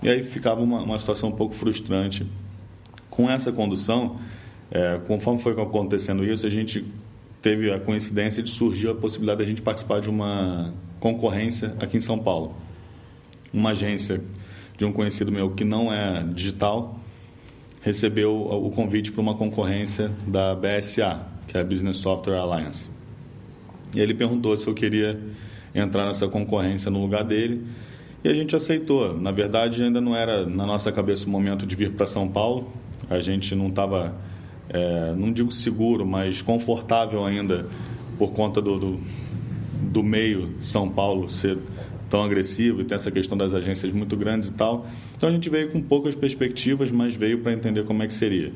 E 0.01 0.07
aí 0.07 0.23
ficava 0.23 0.61
uma, 0.61 0.81
uma 0.81 0.97
situação 0.97 1.27
um 1.27 1.33
pouco 1.33 1.53
frustrante. 1.53 2.25
Com 3.09 3.29
essa 3.29 3.51
condução, 3.51 4.15
é, 4.71 4.97
conforme 5.05 5.41
foi 5.41 5.51
acontecendo 5.61 6.23
isso, 6.23 6.47
a 6.47 6.49
gente 6.49 6.85
teve 7.41 7.69
a 7.69 7.79
coincidência 7.79 8.41
de 8.41 8.49
surgir 8.49 8.89
a 8.89 8.95
possibilidade 8.95 9.39
de 9.39 9.43
a 9.43 9.47
gente 9.47 9.61
participar 9.61 9.99
de 9.99 10.09
uma 10.09 10.73
concorrência 11.01 11.75
aqui 11.81 11.97
em 11.97 12.01
São 12.01 12.17
Paulo. 12.17 12.55
Uma 13.53 13.71
agência 13.71 14.21
de 14.77 14.85
um 14.85 14.93
conhecido 14.93 15.31
meu 15.31 15.51
que 15.51 15.65
não 15.65 15.91
é 15.91 16.23
digital 16.23 16.97
recebeu 17.81 18.33
o 18.35 18.69
convite 18.71 19.11
para 19.11 19.21
uma 19.21 19.35
concorrência 19.35 20.11
da 20.27 20.55
BSA, 20.55 21.21
que 21.47 21.57
é 21.57 21.61
a 21.61 21.63
Business 21.63 21.97
Software 21.97 22.37
Alliance. 22.37 22.98
E 23.93 23.99
ele 23.99 24.13
perguntou 24.13 24.55
se 24.55 24.67
eu 24.67 24.73
queria 24.73 25.19
entrar 25.73 26.05
nessa 26.05 26.27
concorrência 26.27 26.89
no 26.91 27.01
lugar 27.01 27.23
dele. 27.23 27.65
E 28.23 28.27
a 28.27 28.33
gente 28.33 28.55
aceitou. 28.55 29.17
Na 29.17 29.31
verdade, 29.31 29.83
ainda 29.83 30.01
não 30.01 30.15
era 30.15 30.45
na 30.45 30.65
nossa 30.65 30.91
cabeça 30.91 31.25
o 31.25 31.29
momento 31.29 31.65
de 31.65 31.75
vir 31.75 31.91
para 31.91 32.05
São 32.05 32.27
Paulo. 32.27 32.71
A 33.09 33.19
gente 33.19 33.55
não 33.55 33.69
estava, 33.69 34.15
é, 34.69 35.13
não 35.15 35.31
digo 35.31 35.51
seguro, 35.51 36.05
mas 36.05 36.41
confortável 36.41 37.25
ainda 37.25 37.67
por 38.17 38.33
conta 38.33 38.61
do, 38.61 38.77
do, 38.77 38.99
do, 39.91 40.03
meio 40.03 40.49
São 40.59 40.89
Paulo 40.89 41.29
ser 41.29 41.57
tão 42.09 42.23
agressivo 42.23 42.81
e 42.81 42.83
tem 42.83 42.95
essa 42.95 43.09
questão 43.09 43.37
das 43.37 43.53
agências 43.53 43.93
muito 43.93 44.17
grandes 44.17 44.49
e 44.49 44.53
tal. 44.53 44.85
Então 45.15 45.29
a 45.29 45.31
gente 45.31 45.49
veio 45.49 45.71
com 45.71 45.81
poucas 45.81 46.15
perspectivas, 46.15 46.91
mas 46.91 47.15
veio 47.15 47.39
para 47.39 47.53
entender 47.53 47.85
como 47.85 48.03
é 48.03 48.07
que 48.07 48.13
seria. 48.13 48.51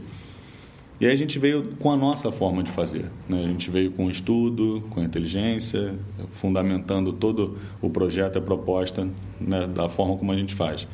E 1.04 1.06
aí 1.06 1.12
a 1.12 1.18
gente 1.18 1.38
veio 1.38 1.74
com 1.80 1.92
a 1.92 1.98
nossa 1.98 2.32
forma 2.32 2.64
de 2.64 2.72
fazer. 2.72 3.08
Né? 3.28 3.44
A 3.44 3.48
gente 3.50 3.70
veio 3.70 3.92
com 3.92 4.10
estudo, 4.10 4.82
com 4.90 5.04
inteligência, 5.04 5.96
fundamentando 6.32 7.12
todo 7.12 7.58
o 7.82 7.90
projeto, 7.90 8.40
a 8.40 8.42
proposta 8.42 9.06
né, 9.38 9.68
da 9.68 9.90
forma 9.90 10.16
como 10.16 10.32
a 10.32 10.38
gente 10.38 10.56
faz. 10.56 10.88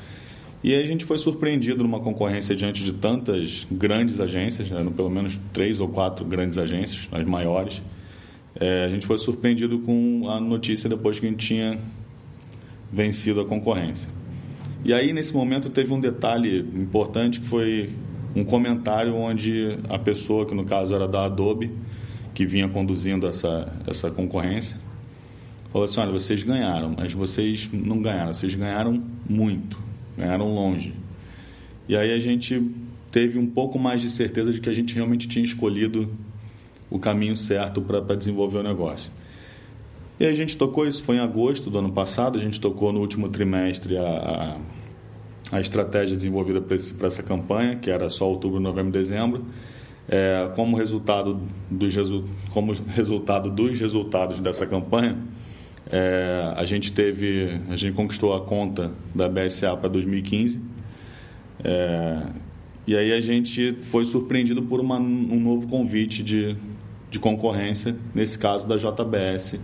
E 0.64 0.74
aí 0.74 0.84
a 0.84 0.88
gente 0.88 1.06
foi 1.06 1.20
surpreendido 1.20 1.84
numa 1.84 2.00
concorrência 2.00 2.56
diante 2.56 2.84
de 2.84 2.92
tantas 2.92 3.68
grandes 3.72 4.20
agências, 4.20 4.72
eram 4.72 4.92
pelo 4.92 5.12
menos 5.12 5.40
três 5.54 5.80
ou 5.80 5.88
quatro 5.88 6.26
grandes 6.26 6.58
agências, 6.58 7.08
as 7.12 7.24
maiores. 7.26 7.80
É, 8.60 8.86
a 8.86 8.90
gente 8.90 9.06
foi 9.06 9.20
surpreendido 9.20 9.78
com 9.78 10.28
a 10.28 10.40
notícia 10.40 10.90
depois 10.90 11.20
que 11.20 11.28
a 11.28 11.30
gente 11.30 11.46
tinha 11.46 11.78
vencido 12.92 13.42
a 13.42 13.46
concorrência. 13.46 14.10
E 14.84 14.92
aí, 14.92 15.14
nesse 15.14 15.36
momento, 15.36 15.70
teve 15.70 15.94
um 15.94 16.00
detalhe 16.00 16.62
importante 16.62 17.40
que 17.40 17.46
foi 17.46 17.92
um 18.36 18.44
comentário 18.44 19.16
onde 19.16 19.78
a 19.90 19.98
pessoa, 19.98 20.46
que 20.46 20.54
no 20.54 20.66
caso 20.66 20.94
era 20.94 21.08
da 21.08 21.26
Adobe, 21.26 21.72
que 22.34 22.46
vinha 22.46 22.70
conduzindo 22.70 23.28
essa, 23.28 23.72
essa 23.88 24.10
concorrência, 24.12 24.78
falou 25.72 25.86
assim: 25.86 26.00
olha, 26.00 26.12
vocês 26.12 26.44
ganharam, 26.44 26.96
mas 26.98 27.14
vocês 27.14 27.70
não 27.72 28.02
ganharam, 28.02 28.34
vocês 28.34 28.56
ganharam 28.56 29.02
muito, 29.28 29.80
ganharam 30.18 30.54
longe. 30.54 30.94
E 31.88 31.96
aí 31.96 32.14
a 32.14 32.20
gente 32.20 32.62
teve 33.12 33.40
um 33.40 33.48
pouco 33.48 33.80
mais 33.80 34.02
de 34.02 34.10
certeza 34.10 34.54
de 34.54 34.62
que 34.62 34.70
a 34.70 34.74
gente 34.74 34.94
realmente 34.94 35.28
tinha 35.28 35.44
escolhido 35.44 36.10
o 36.90 37.00
caminho 37.00 37.36
certo 37.36 37.82
para 37.82 38.16
desenvolver 38.16 38.60
o 38.60 38.64
negócio. 38.64 39.12
E 40.20 40.26
a 40.26 40.34
gente 40.34 40.58
tocou, 40.58 40.86
isso 40.86 41.02
foi 41.04 41.16
em 41.16 41.20
agosto 41.20 41.70
do 41.70 41.80
ano 41.80 41.92
passado, 41.92 42.38
a 42.38 42.42
gente 42.42 42.60
tocou 42.60 42.92
no 42.92 43.00
último 43.00 43.30
trimestre 43.30 43.98
a, 43.98 44.04
a 44.04 44.58
a 45.52 45.60
estratégia 45.60 46.16
desenvolvida 46.16 46.62
para 46.62 47.08
essa 47.08 47.24
campanha, 47.24 47.76
que 47.76 47.90
era 47.90 48.10
só 48.10 48.30
outubro, 48.30 48.60
novembro, 48.60 48.92
dezembro. 48.92 49.46
É, 50.08 50.50
como, 50.56 50.76
resultado 50.76 51.40
dos, 51.70 51.96
como 52.52 52.74
resultado 52.88 53.50
dos 53.52 53.80
resultados 53.80 54.40
dessa 54.40 54.66
campanha, 54.66 55.18
é, 55.92 56.54
a 56.56 56.66
gente 56.66 56.92
teve, 56.92 57.60
a 57.70 57.76
gente 57.76 57.96
conquistou 57.96 58.34
a 58.34 58.42
conta 58.42 58.92
da 59.14 59.28
BSA 59.28 59.76
para 59.78 59.90
2015. 59.90 60.62
É, 61.64 62.22
e 62.88 62.96
aí 62.96 63.12
a 63.12 63.22
gente 63.22 63.74
foi 63.84 64.06
surpreendido 64.06 64.64
por 64.64 64.80
uma, 64.80 64.98
um 64.98 65.40
novo 65.40 65.68
convite 65.68 66.24
de, 66.24 66.56
de 67.10 67.20
concorrência, 67.20 67.96
nesse 68.14 68.38
caso 68.38 68.68
da 68.68 68.78
JBS, 68.78 69.60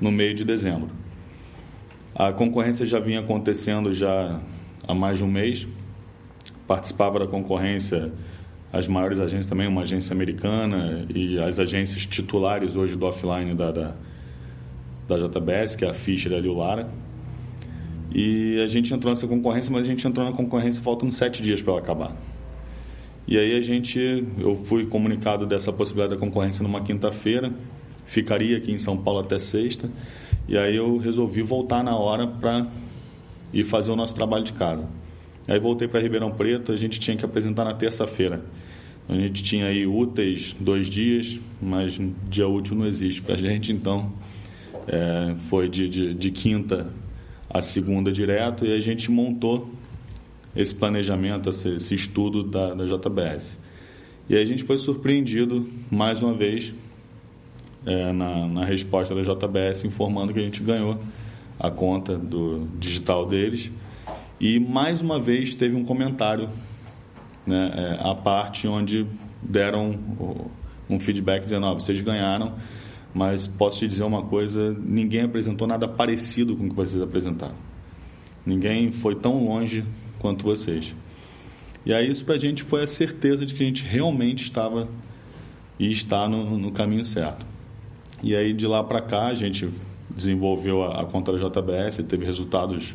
no 0.00 0.10
meio 0.10 0.34
de 0.34 0.44
dezembro. 0.44 0.90
A 2.14 2.32
concorrência 2.32 2.84
já 2.84 2.98
vinha 2.98 3.20
acontecendo 3.20 3.92
já 3.92 4.40
há 4.86 4.94
mais 4.94 5.18
de 5.18 5.24
um 5.24 5.28
mês. 5.28 5.66
Participava 6.66 7.18
da 7.18 7.26
concorrência 7.26 8.12
as 8.72 8.88
maiores 8.88 9.20
agências 9.20 9.46
também, 9.46 9.66
uma 9.66 9.82
agência 9.82 10.12
americana 10.12 11.06
e 11.14 11.38
as 11.38 11.58
agências 11.58 12.04
titulares 12.04 12.76
hoje 12.76 12.96
do 12.96 13.06
offline 13.06 13.54
da, 13.54 13.70
da, 13.70 13.94
da 15.08 15.16
JBS, 15.16 15.76
que 15.76 15.84
é 15.84 15.88
a 15.88 15.94
Fischer 15.94 16.32
e 16.32 16.34
a 16.34 16.52
Lara. 16.52 16.88
E 18.12 18.60
a 18.62 18.66
gente 18.66 18.92
entrou 18.92 19.10
nessa 19.12 19.26
concorrência, 19.26 19.72
mas 19.72 19.84
a 19.84 19.86
gente 19.86 20.06
entrou 20.06 20.24
na 20.24 20.32
concorrência 20.32 20.82
faltando 20.82 21.12
sete 21.12 21.42
dias 21.42 21.62
para 21.62 21.74
ela 21.74 21.82
acabar. 21.82 22.16
E 23.26 23.36
aí 23.36 23.56
a 23.56 23.60
gente, 23.60 23.98
eu 24.38 24.54
fui 24.56 24.86
comunicado 24.86 25.46
dessa 25.46 25.72
possibilidade 25.72 26.14
da 26.14 26.20
concorrência 26.20 26.62
numa 26.62 26.80
quinta-feira, 26.80 27.52
ficaria 28.04 28.56
aqui 28.56 28.70
em 28.70 28.78
São 28.78 28.96
Paulo 28.96 29.20
até 29.20 29.38
sexta, 29.38 29.90
e 30.48 30.56
aí 30.56 30.76
eu 30.76 30.96
resolvi 30.96 31.42
voltar 31.42 31.82
na 31.82 31.96
hora 31.96 32.26
para 32.26 32.66
e 33.52 33.64
fazer 33.64 33.90
o 33.90 33.96
nosso 33.96 34.14
trabalho 34.14 34.44
de 34.44 34.52
casa. 34.52 34.88
Aí 35.48 35.58
voltei 35.58 35.86
para 35.86 36.00
Ribeirão 36.00 36.30
Preto, 36.30 36.72
a 36.72 36.76
gente 36.76 36.98
tinha 36.98 37.16
que 37.16 37.24
apresentar 37.24 37.64
na 37.64 37.72
terça-feira. 37.72 38.42
A 39.08 39.14
gente 39.14 39.42
tinha 39.42 39.66
aí 39.66 39.86
úteis 39.86 40.56
dois 40.58 40.90
dias, 40.90 41.38
mas 41.62 41.98
dia 42.28 42.48
útil 42.48 42.74
não 42.74 42.86
existe 42.86 43.22
para 43.22 43.34
a 43.34 43.38
gente, 43.38 43.72
então 43.72 44.12
é, 44.88 45.34
foi 45.48 45.68
de, 45.68 45.88
de, 45.88 46.14
de 46.14 46.30
quinta 46.30 46.92
a 47.48 47.62
segunda 47.62 48.10
direto 48.10 48.66
e 48.66 48.72
a 48.72 48.80
gente 48.80 49.10
montou 49.10 49.70
esse 50.54 50.74
planejamento, 50.74 51.50
esse, 51.50 51.68
esse 51.76 51.94
estudo 51.94 52.42
da, 52.42 52.74
da, 52.74 52.84
JBS. 52.84 53.58
E 54.28 54.36
a 54.36 54.44
gente 54.44 54.64
foi 54.64 54.78
surpreendido 54.78 55.68
mais 55.88 56.22
uma 56.22 56.34
vez 56.34 56.74
é, 57.84 58.12
na, 58.12 58.46
na 58.48 58.64
resposta 58.64 59.14
da 59.14 59.22
JBS 59.22 59.84
informando 59.84 60.32
que 60.32 60.40
a 60.40 60.42
gente 60.42 60.60
ganhou 60.62 60.98
a 61.58 61.70
conta 61.70 62.16
do 62.16 62.66
digital 62.78 63.26
deles. 63.26 63.70
E 64.40 64.58
mais 64.60 65.00
uma 65.00 65.18
vez 65.18 65.54
teve 65.54 65.76
um 65.76 65.84
comentário 65.84 66.48
né, 67.46 67.72
é, 68.00 68.08
à 68.08 68.14
parte 68.14 68.68
onde 68.68 69.06
deram 69.42 69.98
um 70.88 71.00
feedback 71.00 71.44
dizendo: 71.44 71.66
oh, 71.66 71.74
vocês 71.74 72.00
ganharam, 72.00 72.54
mas 73.14 73.46
posso 73.46 73.78
te 73.80 73.88
dizer 73.88 74.04
uma 74.04 74.22
coisa: 74.22 74.76
ninguém 74.78 75.22
apresentou 75.22 75.66
nada 75.66 75.88
parecido 75.88 76.56
com 76.56 76.66
o 76.66 76.68
que 76.68 76.74
vocês 76.74 77.02
apresentaram. 77.02 77.54
Ninguém 78.44 78.92
foi 78.92 79.14
tão 79.16 79.44
longe 79.44 79.84
quanto 80.18 80.44
vocês. 80.44 80.94
E 81.84 81.94
aí, 81.94 82.08
isso 82.10 82.24
para 82.24 82.34
a 82.34 82.38
gente 82.38 82.62
foi 82.62 82.82
a 82.82 82.86
certeza 82.86 83.46
de 83.46 83.54
que 83.54 83.62
a 83.62 83.66
gente 83.66 83.84
realmente 83.84 84.42
estava 84.42 84.88
e 85.78 85.90
está 85.90 86.28
no, 86.28 86.58
no 86.58 86.72
caminho 86.72 87.04
certo. 87.04 87.46
E 88.22 88.34
aí, 88.34 88.52
de 88.52 88.66
lá 88.66 88.82
para 88.82 89.00
cá, 89.00 89.26
a 89.26 89.34
gente 89.34 89.68
desenvolveu 90.14 90.82
a, 90.82 91.02
a 91.02 91.04
contra 91.04 91.36
JBS, 91.36 91.98
teve 92.08 92.24
resultados 92.24 92.94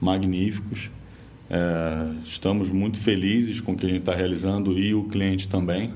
magníficos. 0.00 0.90
É, 1.48 2.12
estamos 2.24 2.70
muito 2.70 2.98
felizes 2.98 3.60
com 3.60 3.72
o 3.72 3.76
que 3.76 3.84
a 3.84 3.88
gente 3.88 4.00
está 4.00 4.14
realizando 4.14 4.78
e 4.78 4.94
o 4.94 5.04
cliente 5.04 5.48
também. 5.48 5.92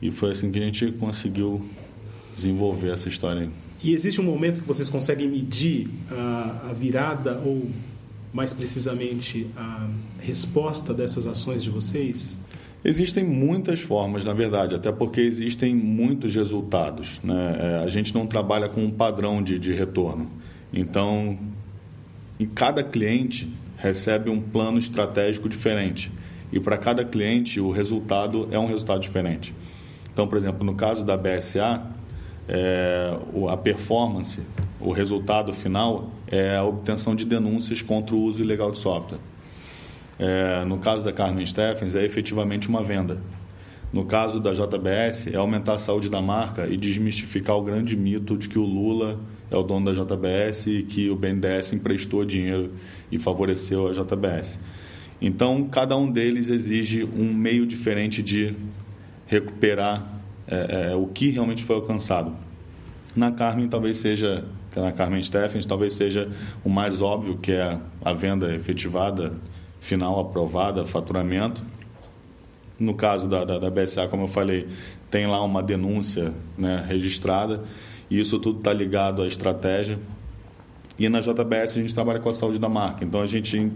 E 0.00 0.10
foi 0.10 0.30
assim 0.30 0.50
que 0.50 0.58
a 0.58 0.62
gente 0.62 0.92
conseguiu 0.92 1.62
desenvolver 2.34 2.92
essa 2.92 3.08
história. 3.08 3.50
E 3.82 3.92
existe 3.92 4.20
um 4.20 4.24
momento 4.24 4.60
que 4.62 4.66
vocês 4.66 4.88
conseguem 4.88 5.28
medir 5.28 5.88
a, 6.10 6.68
a 6.70 6.72
virada 6.72 7.40
ou, 7.44 7.68
mais 8.32 8.52
precisamente, 8.52 9.46
a 9.56 9.88
resposta 10.20 10.94
dessas 10.94 11.26
ações 11.26 11.62
de 11.62 11.70
vocês? 11.70 12.38
Existem 12.82 13.24
muitas 13.24 13.80
formas, 13.80 14.24
na 14.24 14.32
verdade, 14.32 14.74
até 14.74 14.90
porque 14.90 15.20
existem 15.20 15.74
muitos 15.74 16.34
resultados. 16.34 17.20
Né? 17.22 17.56
É, 17.58 17.84
a 17.84 17.88
gente 17.88 18.14
não 18.14 18.26
trabalha 18.26 18.68
com 18.68 18.82
um 18.82 18.90
padrão 18.90 19.42
de, 19.42 19.58
de 19.58 19.72
retorno. 19.72 20.30
Então, 20.72 21.36
em 22.38 22.46
cada 22.46 22.82
cliente 22.82 23.52
recebe 23.76 24.30
um 24.30 24.40
plano 24.40 24.78
estratégico 24.78 25.48
diferente. 25.48 26.10
E 26.50 26.58
para 26.58 26.78
cada 26.78 27.04
cliente, 27.04 27.60
o 27.60 27.70
resultado 27.70 28.48
é 28.50 28.58
um 28.58 28.66
resultado 28.66 29.00
diferente. 29.00 29.54
Então, 30.12 30.26
por 30.26 30.38
exemplo, 30.38 30.64
no 30.64 30.74
caso 30.74 31.04
da 31.04 31.16
BSA, 31.16 31.82
é, 32.48 33.16
a 33.48 33.56
performance, 33.56 34.40
o 34.80 34.90
resultado 34.90 35.52
final 35.52 36.10
é 36.26 36.56
a 36.56 36.64
obtenção 36.64 37.14
de 37.14 37.24
denúncias 37.24 37.82
contra 37.82 38.16
o 38.16 38.22
uso 38.22 38.42
ilegal 38.42 38.70
de 38.70 38.78
software. 38.78 39.18
É, 40.20 40.66
no 40.66 40.76
caso 40.76 41.02
da 41.02 41.14
Carmen 41.14 41.46
Steffens, 41.46 41.94
é 41.94 42.04
efetivamente 42.04 42.68
uma 42.68 42.82
venda. 42.82 43.18
No 43.90 44.04
caso 44.04 44.38
da 44.38 44.52
JBS, 44.52 45.28
é 45.28 45.36
aumentar 45.36 45.74
a 45.74 45.78
saúde 45.78 46.10
da 46.10 46.20
marca 46.20 46.66
e 46.66 46.76
desmistificar 46.76 47.56
o 47.56 47.62
grande 47.62 47.96
mito 47.96 48.36
de 48.36 48.46
que 48.46 48.58
o 48.58 48.62
Lula 48.62 49.18
é 49.50 49.56
o 49.56 49.62
dono 49.62 49.86
da 49.86 49.92
JBS 49.92 50.66
e 50.66 50.82
que 50.82 51.08
o 51.08 51.16
BNDES 51.16 51.72
emprestou 51.72 52.22
dinheiro 52.22 52.70
e 53.10 53.18
favoreceu 53.18 53.88
a 53.88 53.92
JBS. 53.92 54.60
Então, 55.22 55.64
cada 55.64 55.96
um 55.96 56.12
deles 56.12 56.50
exige 56.50 57.02
um 57.02 57.32
meio 57.32 57.66
diferente 57.66 58.22
de 58.22 58.54
recuperar 59.26 60.06
é, 60.46 60.90
é, 60.90 60.94
o 60.94 61.06
que 61.06 61.30
realmente 61.30 61.64
foi 61.64 61.76
alcançado. 61.76 62.36
Na 63.16 63.32
Carmen, 63.32 63.68
talvez 63.68 63.96
seja, 63.96 64.44
na 64.76 64.92
Carmen 64.92 65.22
Steffens, 65.22 65.64
talvez 65.64 65.94
seja 65.94 66.28
o 66.62 66.68
mais 66.68 67.00
óbvio, 67.00 67.38
que 67.38 67.52
é 67.52 67.78
a 68.04 68.12
venda 68.12 68.54
efetivada 68.54 69.32
final 69.80 70.20
aprovada, 70.20 70.84
faturamento. 70.84 71.64
No 72.78 72.94
caso 72.94 73.26
da, 73.26 73.44
da, 73.44 73.58
da 73.58 73.70
BSA, 73.70 74.06
como 74.08 74.24
eu 74.24 74.28
falei, 74.28 74.68
tem 75.10 75.26
lá 75.26 75.42
uma 75.42 75.62
denúncia 75.62 76.32
né, 76.56 76.84
registrada 76.86 77.64
e 78.10 78.18
isso 78.18 78.38
tudo 78.38 78.58
está 78.58 78.72
ligado 78.72 79.22
à 79.22 79.26
estratégia. 79.26 79.98
E 80.98 81.08
na 81.08 81.20
JBS 81.20 81.76
a 81.76 81.80
gente 81.80 81.94
trabalha 81.94 82.20
com 82.20 82.28
a 82.28 82.32
saúde 82.32 82.58
da 82.58 82.68
marca. 82.68 83.04
Então 83.04 83.20
a 83.22 83.26
gente, 83.26 83.70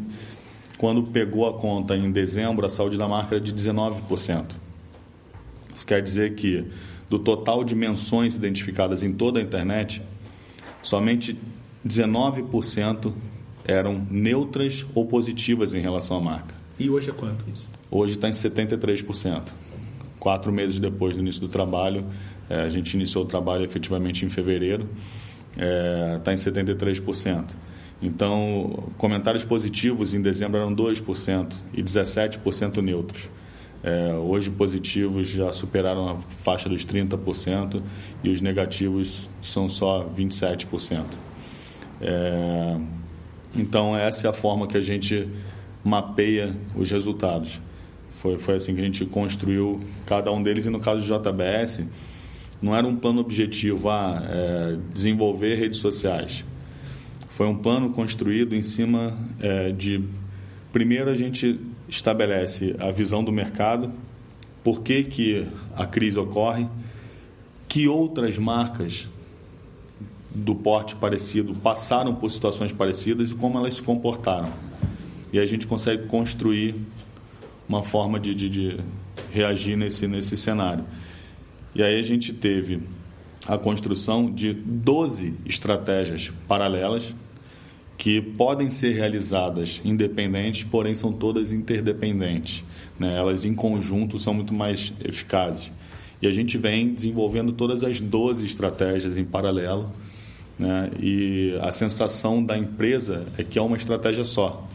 quando 0.77 1.03
pegou 1.05 1.49
a 1.49 1.55
conta 1.55 1.97
em 1.97 2.11
dezembro, 2.11 2.67
a 2.67 2.69
saúde 2.69 2.99
da 2.99 3.09
marca 3.09 3.37
era 3.37 3.45
de 3.45 3.53
19%. 3.53 4.51
Isso 5.75 5.87
quer 5.87 6.03
dizer 6.03 6.35
que 6.35 6.65
do 7.09 7.19
total 7.19 7.65
de 7.65 7.75
menções 7.75 8.35
identificadas 8.35 9.03
em 9.03 9.13
toda 9.13 9.39
a 9.39 9.43
internet, 9.43 10.03
somente 10.83 11.39
19% 11.87 13.13
eram 13.65 14.07
neutras 14.11 14.85
ou 14.95 15.07
positivas 15.07 15.75
em 15.75 15.81
relação 15.81 16.17
à 16.19 16.21
marca. 16.21 16.55
E 16.79 16.91
hoje 16.91 17.11
é 17.11 17.13
quanto 17.13 17.45
isso? 17.53 17.71
Hoje 17.91 18.15
está 18.15 18.29
em 18.29 18.33
73%. 18.33 19.53
Quatro 20.19 20.53
meses 20.53 20.79
depois 20.79 21.17
do 21.17 21.23
início 21.23 21.41
do 21.41 21.49
trabalho, 21.49 22.07
é, 22.49 22.61
a 22.63 22.69
gente 22.69 22.95
iniciou 22.95 23.25
o 23.25 23.27
trabalho 23.27 23.65
efetivamente 23.65 24.25
em 24.25 24.29
fevereiro, 24.29 24.89
está 25.53 26.31
é, 26.31 26.35
em 26.35 26.37
73%. 26.37 27.55
Então, 28.03 28.93
comentários 28.99 29.45
positivos 29.45 30.13
em 30.15 30.21
dezembro 30.21 30.59
eram 30.59 30.75
2% 30.75 31.55
e 31.73 31.83
17% 31.83 32.83
neutros. 32.83 33.31
É, 33.83 34.15
hoje, 34.15 34.51
positivos 34.51 35.29
já 35.29 35.53
superaram 35.53 36.09
a 36.09 36.17
faixa 36.39 36.69
dos 36.69 36.85
30% 36.85 37.83
e 38.23 38.31
os 38.31 38.41
negativos 38.41 39.29
são 39.41 39.69
só 39.69 40.09
27%. 40.09 41.05
É, 42.01 42.77
então, 43.57 43.97
essa 43.97 44.27
é 44.27 44.31
a 44.31 44.33
forma 44.33 44.67
que 44.67 44.77
a 44.77 44.83
gente 44.83 45.29
mapeia 45.85 46.55
os 46.75 46.91
resultados. 46.91 47.61
Foi, 48.11 48.39
foi 48.39 48.57
assim 48.57 48.75
que 48.75 48.81
a 48.81 48.85
gente 48.85 49.05
construiu 49.05 49.81
cada 50.07 50.33
um 50.33 50.43
deles. 50.43 50.65
E 50.67 50.71
no 50.71 50.81
caso 50.81 51.07
do 51.07 51.23
JBS, 51.23 51.85
não 52.61 52.75
era 52.75 52.87
um 52.87 52.97
plano 52.97 53.21
objetivo 53.21 53.91
a 53.91 54.19
ah, 54.19 54.23
é, 54.27 54.77
desenvolver 54.93 55.55
redes 55.57 55.79
sociais. 55.79 56.45
Foi 57.31 57.47
um 57.47 57.57
plano 57.57 57.91
construído 57.91 58.55
em 58.55 58.63
cima 58.63 59.17
é, 59.41 59.71
de. 59.71 60.03
Primeiro, 60.73 61.11
a 61.11 61.15
gente 61.15 61.61
estabelece 61.89 62.75
a 62.79 62.91
visão 62.91 63.23
do 63.23 63.31
mercado, 63.31 63.93
por 64.65 64.83
que, 64.83 65.05
que 65.05 65.47
a 65.77 65.85
crise 65.85 66.19
ocorre, 66.19 66.67
que 67.69 67.87
outras 67.87 68.39
marcas 68.39 69.09
do 70.35 70.55
porte 70.55 70.97
parecido 70.97 71.55
passaram 71.55 72.15
por 72.15 72.29
situações 72.31 72.73
parecidas 72.73 73.31
e 73.31 73.35
como 73.35 73.59
elas 73.59 73.77
se 73.77 73.83
comportaram. 73.83 74.53
E 75.33 75.39
a 75.39 75.47
gente 75.47 75.67
consegue 75.67 76.07
construir 76.07 76.75
uma 77.69 77.83
forma 77.83 78.19
de, 78.19 78.35
de, 78.35 78.49
de 78.49 78.81
reagir 79.33 79.77
nesse, 79.77 80.07
nesse 80.07 80.37
cenário. 80.37 80.85
E 81.75 81.83
aí 81.83 81.99
a 81.99 82.03
gente 82.03 82.33
teve 82.33 82.81
a 83.47 83.59
construção 83.59 84.31
de 84.31 84.53
12 84.53 85.35
estratégias 85.45 86.31
paralelas 86.49 87.15
que 87.97 88.21
podem 88.21 88.71
ser 88.71 88.93
realizadas 88.93 89.81
independentes, 89.85 90.65
porém 90.65 90.95
são 90.95 91.13
todas 91.13 91.53
interdependentes. 91.53 92.65
Né? 92.99 93.17
Elas 93.17 93.45
em 93.45 93.55
conjunto 93.55 94.19
são 94.19 94.35
muito 94.35 94.55
mais 94.55 94.93
eficazes. 95.05 95.71
E 96.21 96.27
a 96.27 96.33
gente 96.33 96.57
vem 96.57 96.95
desenvolvendo 96.95 97.53
todas 97.53 97.85
as 97.85 98.01
12 98.01 98.45
estratégias 98.45 99.17
em 99.17 99.25
paralelo 99.25 99.91
né? 100.59 100.91
E 101.01 101.59
a 101.61 101.73
sensação 101.73 102.45
da 102.45 102.57
empresa 102.57 103.27
é 103.37 103.45
que 103.45 103.59
é 103.59 103.63
uma 103.63 103.77
estratégia 103.77 104.25
só. 104.25 104.67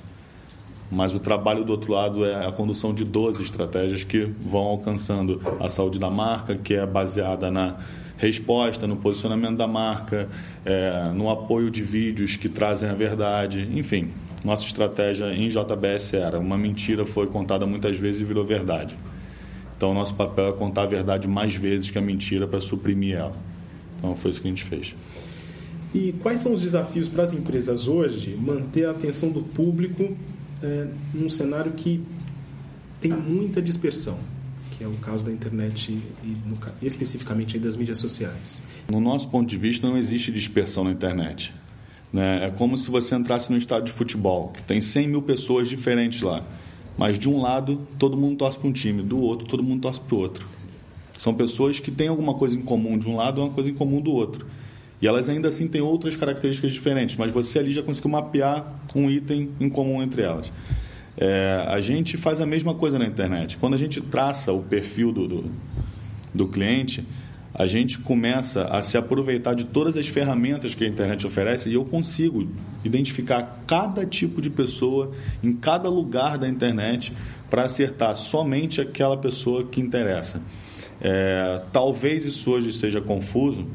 Mas 0.92 1.13
o 1.13 1.20
trabalho 1.20 1.63
do 1.63 1.72
outro 1.72 1.94
lado 1.94 2.26
é 2.26 2.48
a 2.48 2.52
condução 2.52 2.94
de 2.94 3.06
12 3.06 3.44
estratégias 3.44 4.04
que 4.04 4.24
vão 4.42 4.63
alcançando 4.63 5.39
a 5.60 5.70
saúde 5.70 6.00
da 6.00 6.10
marca, 6.10 6.56
que 6.56 6.74
é 6.74 6.86
baseada 6.86 7.52
na 7.52 7.78
resposta, 8.18 8.88
no 8.88 8.98
posicionamento 8.98 9.56
da 9.56 9.68
marca, 9.68 10.28
é, 10.65 11.12
no 11.13 11.30
apoio 11.30 11.70
de 11.70 11.84
vídeos 11.84 12.36
que 12.36 12.50
trazem 12.50 12.89
a 12.89 12.94
verdade, 12.94 13.70
enfim. 13.74 14.10
Nossa 14.44 14.65
estratégia 14.65 15.34
em 15.34 15.48
JBS 15.48 16.13
era 16.13 16.39
uma 16.39 16.58
mentira 16.58 17.06
foi 17.06 17.28
contada 17.28 17.65
muitas 17.65 17.98
vezes 17.98 18.22
e 18.22 18.26
virou 18.26 18.44
verdade. 18.44 18.96
Então, 19.78 19.94
nosso 19.94 20.15
papel 20.15 20.50
é 20.50 20.52
contar 20.54 20.84
a 20.84 20.86
verdade 20.88 21.28
mais 21.28 21.56
vezes 21.56 21.89
que 21.89 21.98
a 21.98 22.02
mentira 22.02 22.46
para 22.48 22.60
suprimir 22.60 23.15
ela. 23.15 23.36
Então, 23.98 24.15
foi 24.15 24.32
isso 24.32 24.42
que 24.42 24.48
a 24.48 24.52
gente 24.52 24.63
fez. 24.63 24.94
E 25.93 26.13
quais 26.21 26.39
são 26.39 26.54
os 26.54 26.62
desafios 26.62 27.08
para 27.08 27.23
as 27.23 27.34
empresas 27.34 27.88
hoje 27.88 28.36
manter 28.36 28.86
a 28.86 28.91
atenção 28.91 29.32
do 29.32 29.41
público 29.41 30.15
é, 30.62 30.88
num 31.13 31.30
cenário 31.30 31.71
que 31.71 32.04
tem 33.02 33.12
muita 33.12 33.62
dispersão, 33.62 34.19
que 34.78 34.84
é 34.84 34.88
o 34.88 34.93
caso 34.93 35.25
da 35.25 35.32
internet 35.32 35.91
e 36.23 36.28
no, 36.45 36.58
especificamente 36.82 37.58
das 37.58 37.75
mídias 37.75 37.97
sociais? 37.97 38.62
No 38.89 38.99
nosso 38.99 39.30
ponto 39.30 39.49
de 39.49 39.58
vista, 39.58 39.88
não 39.88 39.97
existe 39.97 40.32
dispersão 40.32 40.84
na 40.84 40.91
internet. 40.91 41.54
Né? 42.12 42.47
É 42.47 42.52
como 42.52 42.78
se 42.78 42.89
você 42.91 43.15
entrasse 43.15 43.52
num 43.52 43.58
estádio 43.58 43.86
de 43.86 43.91
futebol, 43.91 44.54
tem 44.67 44.82
100 44.82 45.08
mil 45.08 45.21
pessoas 45.21 45.69
diferentes 45.69 46.21
lá, 46.21 46.43
mas 46.97 47.17
de 47.17 47.30
um 47.30 47.39
lado 47.39 47.88
todo 47.97 48.17
mundo 48.17 48.38
torce 48.38 48.60
para 48.60 48.67
um 48.67 48.73
time, 48.73 49.02
do 49.02 49.19
outro 49.19 49.47
todo 49.47 49.63
mundo 49.63 49.82
torce 49.82 50.02
para 50.02 50.15
o 50.15 50.19
outro. 50.19 50.47
São 51.17 51.34
pessoas 51.34 51.80
que 51.80 51.91
têm 51.91 52.08
alguma 52.08 52.34
coisa 52.34 52.56
em 52.56 52.62
comum 52.62 52.97
de 52.97 53.08
um 53.08 53.15
lado 53.15 53.41
e 53.41 53.43
uma 53.43 53.52
coisa 53.52 53.69
em 53.69 53.73
comum 53.73 54.02
do 54.02 54.12
outro. 54.12 54.45
E 55.01 55.07
elas 55.07 55.29
ainda 55.29 55.47
assim 55.47 55.67
têm 55.67 55.81
outras 55.81 56.15
características 56.15 56.73
diferentes, 56.73 57.15
mas 57.15 57.31
você 57.31 57.59
ali 57.59 57.71
já 57.71 57.81
conseguiu 57.81 58.12
mapear 58.12 58.81
um 58.93 59.09
item 59.09 59.49
em 59.59 59.69
comum 59.69 60.03
entre 60.03 60.21
elas. 60.21 60.51
É, 61.17 61.65
a 61.67 61.79
gente 61.81 62.17
faz 62.17 62.41
a 62.41 62.45
mesma 62.45 62.73
coisa 62.73 62.99
na 62.99 63.05
internet. 63.05 63.57
Quando 63.57 63.73
a 63.73 63.77
gente 63.77 64.01
traça 64.01 64.51
o 64.51 64.62
perfil 64.62 65.12
do, 65.12 65.27
do, 65.27 65.51
do 66.33 66.47
cliente, 66.47 67.05
a 67.53 67.65
gente 67.65 67.99
começa 67.99 68.65
a 68.65 68.81
se 68.81 68.97
aproveitar 68.97 69.53
de 69.53 69.65
todas 69.65 69.97
as 69.97 70.07
ferramentas 70.07 70.75
que 70.75 70.85
a 70.85 70.88
internet 70.88 71.25
oferece 71.25 71.69
e 71.69 71.73
eu 71.73 71.83
consigo 71.83 72.47
identificar 72.85 73.63
cada 73.67 74.05
tipo 74.05 74.41
de 74.41 74.49
pessoa 74.49 75.12
em 75.43 75.51
cada 75.53 75.89
lugar 75.89 76.38
da 76.38 76.47
internet 76.47 77.12
para 77.49 77.63
acertar 77.63 78.15
somente 78.15 78.79
aquela 78.79 79.17
pessoa 79.17 79.65
que 79.65 79.81
interessa. 79.81 80.41
É, 81.01 81.62
talvez 81.73 82.25
isso 82.25 82.51
hoje 82.51 82.71
seja 82.71 83.01
confuso, 83.01 83.67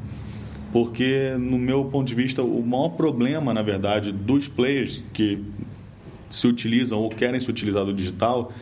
porque 0.74 1.36
no 1.38 1.56
meu 1.56 1.84
ponto 1.84 2.08
de 2.08 2.16
vista 2.16 2.42
o 2.42 2.60
maior 2.66 2.88
problema 2.88 3.54
na 3.54 3.62
verdade 3.62 4.10
dos 4.10 4.48
players 4.48 5.04
que 5.12 5.38
se 6.28 6.48
utilizam 6.48 6.98
ou 6.98 7.10
querem 7.10 7.38
se 7.38 7.48
utilizar 7.48 7.84
do 7.84 7.94
digital 7.94 8.52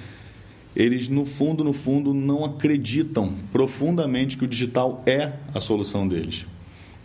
eles 0.76 1.08
no 1.08 1.24
fundo 1.24 1.64
no 1.64 1.72
fundo 1.72 2.12
não 2.12 2.44
acreditam 2.44 3.32
profundamente 3.50 4.36
que 4.36 4.44
o 4.44 4.46
digital 4.46 5.02
é 5.06 5.32
a 5.54 5.58
solução 5.58 6.06
deles 6.06 6.46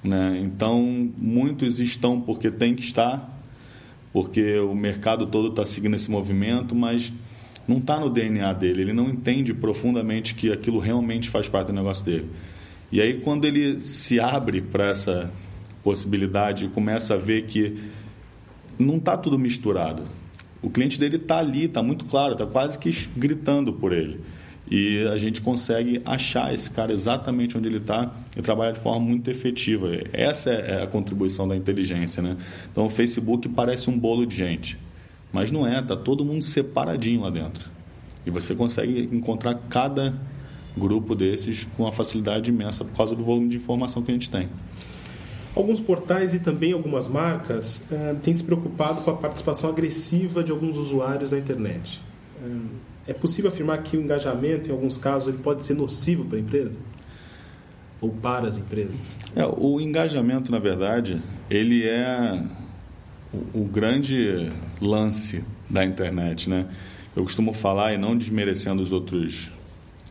Né? 0.04 0.42
Então, 0.44 1.10
muitos 1.18 1.80
estão 1.80 2.20
porque 2.22 2.52
tem 2.52 2.76
que 2.76 2.82
estar, 2.82 3.42
porque 4.12 4.60
o 4.60 4.76
mercado 4.76 5.26
todo 5.26 5.48
está 5.50 5.66
seguindo 5.66 5.96
esse 5.96 6.12
movimento, 6.12 6.76
mas 6.76 7.12
não 7.68 7.78
está 7.78 8.00
no 8.00 8.10
DNA 8.10 8.54
dele, 8.54 8.82
ele 8.82 8.94
não 8.94 9.10
entende 9.10 9.54
profundamente 9.54 10.36
que 10.36 10.52
aquilo 10.52 10.80
realmente 10.80 11.30
faz 11.30 11.50
parte 11.50 11.68
do 11.68 11.74
negócio 11.74 12.06
dele. 12.06 12.30
E 12.92 13.02
aí, 13.02 13.20
quando 13.20 13.46
ele 13.46 13.80
se 13.82 14.20
abre 14.20 14.62
para 14.62 14.90
essa 14.90 15.32
possibilidade 15.84 16.66
e 16.66 16.70
começa 16.70 17.16
a 17.16 17.18
ver 17.18 17.46
que 17.46 17.78
não 18.80 18.98
está 18.98 19.18
tudo 19.18 19.38
misturado, 19.38 20.04
o 20.62 20.70
cliente 20.70 21.00
dele 21.00 21.18
está 21.18 21.38
ali, 21.38 21.66
está 21.66 21.84
muito 21.84 22.06
claro, 22.06 22.34
está 22.34 22.46
quase 22.46 22.80
que 22.80 22.90
gritando 23.16 23.74
por 23.74 23.92
ele. 23.92 24.22
E 24.70 25.06
a 25.08 25.18
gente 25.18 25.42
consegue 25.42 26.02
achar 26.04 26.54
esse 26.54 26.70
cara 26.70 26.92
exatamente 26.92 27.58
onde 27.58 27.70
ele 27.70 27.78
está 27.78 28.14
e 28.36 28.42
trabalhar 28.42 28.72
de 28.72 28.80
forma 28.80 29.00
muito 29.00 29.30
efetiva. 29.30 29.88
Essa 30.12 30.52
é 30.52 30.84
a 30.84 30.88
contribuição 30.88 31.48
da 31.48 31.56
inteligência. 31.56 32.22
Né? 32.22 32.36
Então, 32.70 32.86
o 32.86 32.90
Facebook 32.90 33.48
parece 33.48 33.90
um 33.90 33.98
bolo 33.98 34.26
de 34.26 34.36
gente, 34.36 34.78
mas 35.32 35.52
não 35.52 35.66
é, 35.66 35.80
está 35.80 35.96
todo 35.96 36.26
mundo 36.26 36.42
separadinho 36.42 37.22
lá 37.22 37.30
dentro. 37.30 37.70
E 38.26 38.30
você 38.30 38.54
consegue 38.54 39.08
encontrar 39.10 39.56
cada 39.70 40.20
grupo 40.78 41.16
desses 41.16 41.66
com 41.76 41.84
uma 41.84 41.92
facilidade 41.92 42.50
imensa 42.50 42.86
por 42.86 42.96
causa 42.96 43.16
do 43.16 43.24
volume 43.24 43.50
de 43.50 43.58
informação 43.58 44.02
que 44.02 44.12
a 44.12 44.14
gente 44.14 44.30
tem. 44.30 44.48
Alguns 45.56 45.80
portais 45.80 46.34
e 46.34 46.40
também 46.40 46.72
algumas 46.72 47.08
marcas 47.08 47.90
uh, 47.92 48.16
têm 48.22 48.34
se 48.34 48.44
preocupado 48.44 49.02
com 49.02 49.10
a 49.10 49.16
participação 49.16 49.72
agressiva 49.72 50.44
de 50.44 50.52
alguns 50.52 50.78
usuários 50.78 51.32
na 51.32 51.40
internet. 51.40 52.02
Uh, 52.40 52.68
é 53.08 53.14
possível 53.14 53.50
afirmar 53.50 53.82
que 53.82 53.98
o 53.98 54.02
engajamento, 54.02 54.68
em 54.68 54.72
alguns 54.72 54.98
casos, 54.98 55.30
ele 55.30 55.38
pode 55.38 55.64
ser 55.66 55.74
nocivo 55.74 56.26
para 56.26 56.38
a 56.38 56.42
empresa? 56.42 56.78
Ou 58.00 58.10
para 58.12 58.48
as 58.48 58.58
empresas? 58.58 59.18
É, 59.36 59.46
o 59.46 59.80
engajamento, 59.82 60.52
na 60.52 60.60
verdade, 60.60 61.20
ele 61.50 61.84
é 61.84 62.44
o, 63.34 63.62
o 63.62 63.66
grande 63.66 64.52
lance 64.80 65.44
da 65.70 65.84
internet, 65.84 66.50
né? 66.50 66.68
Eu 67.16 67.24
costumo 67.24 67.52
falar, 67.54 67.94
e 67.94 67.98
não 67.98 68.16
desmerecendo 68.16 68.82
os 68.82 68.92
outros, 68.92 69.52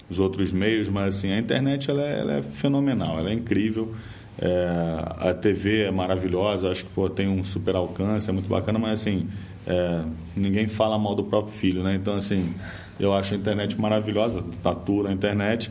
os 0.08 0.18
outros 0.18 0.52
meios, 0.52 0.88
mas 0.88 1.16
assim, 1.16 1.32
a 1.32 1.38
internet 1.38 1.90
ela 1.90 2.02
é, 2.02 2.20
ela 2.20 2.32
é 2.34 2.42
fenomenal, 2.42 3.18
ela 3.18 3.30
é 3.30 3.32
incrível. 3.32 3.94
É, 4.38 5.28
a 5.30 5.34
TV 5.34 5.84
é 5.84 5.90
maravilhosa, 5.90 6.70
acho 6.70 6.84
que 6.84 6.90
pô, 6.90 7.08
tem 7.08 7.26
um 7.26 7.42
super 7.42 7.74
alcance, 7.74 8.28
é 8.28 8.32
muito 8.32 8.48
bacana, 8.48 8.78
mas 8.78 9.00
assim, 9.00 9.28
é, 9.66 10.02
ninguém 10.36 10.68
fala 10.68 10.98
mal 10.98 11.14
do 11.14 11.24
próprio 11.24 11.54
filho, 11.54 11.82
né? 11.82 11.94
Então, 11.94 12.16
assim, 12.16 12.54
eu 13.00 13.14
acho 13.14 13.34
a 13.34 13.36
internet 13.36 13.80
maravilhosa, 13.80 14.44
tatu 14.62 15.02
na 15.02 15.12
internet, 15.12 15.70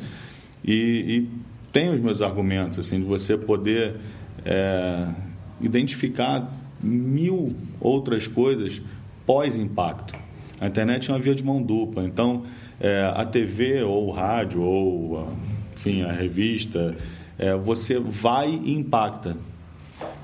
e, 0.63 0.73
e 0.73 1.29
tem 1.71 1.89
os 1.89 1.99
meus 1.99 2.21
argumentos, 2.21 2.79
assim, 2.79 2.99
de 2.99 3.05
você 3.05 3.37
poder 3.37 3.95
é, 4.43 5.07
identificar 5.61 6.51
mil 6.81 7.55
outras 7.79 8.27
coisas 8.27 8.81
pós-impacto. 9.25 10.15
A 10.59 10.67
internet 10.67 11.09
é 11.09 11.13
uma 11.13 11.19
via 11.19 11.35
de 11.35 11.43
mão 11.43 11.61
dupla, 11.61 12.03
então 12.03 12.43
é, 12.79 13.11
a 13.15 13.25
TV 13.25 13.83
ou 13.83 14.07
o 14.07 14.11
rádio 14.11 14.61
ou 14.61 15.27
enfim, 15.75 16.01
a 16.01 16.11
revista 16.11 16.95
é, 17.37 17.55
você 17.55 17.99
vai 17.99 18.49
e 18.49 18.73
impacta, 18.73 19.37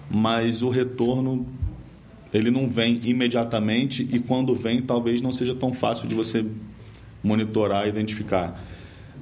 mas 0.10 0.62
o 0.62 0.70
retorno 0.70 1.46
ele 2.34 2.50
não 2.50 2.70
vem 2.70 3.00
imediatamente 3.04 4.08
e 4.12 4.20
quando 4.20 4.56
vem 4.56 4.82
talvez 4.82 5.22
não 5.22 5.32
seja 5.32 5.54
tão 5.54 5.74
fácil 5.74 6.08
de 6.08 6.16
você 6.16 6.46
monitorar 7.24 7.86
e 7.86 7.90
identificar. 7.90 8.60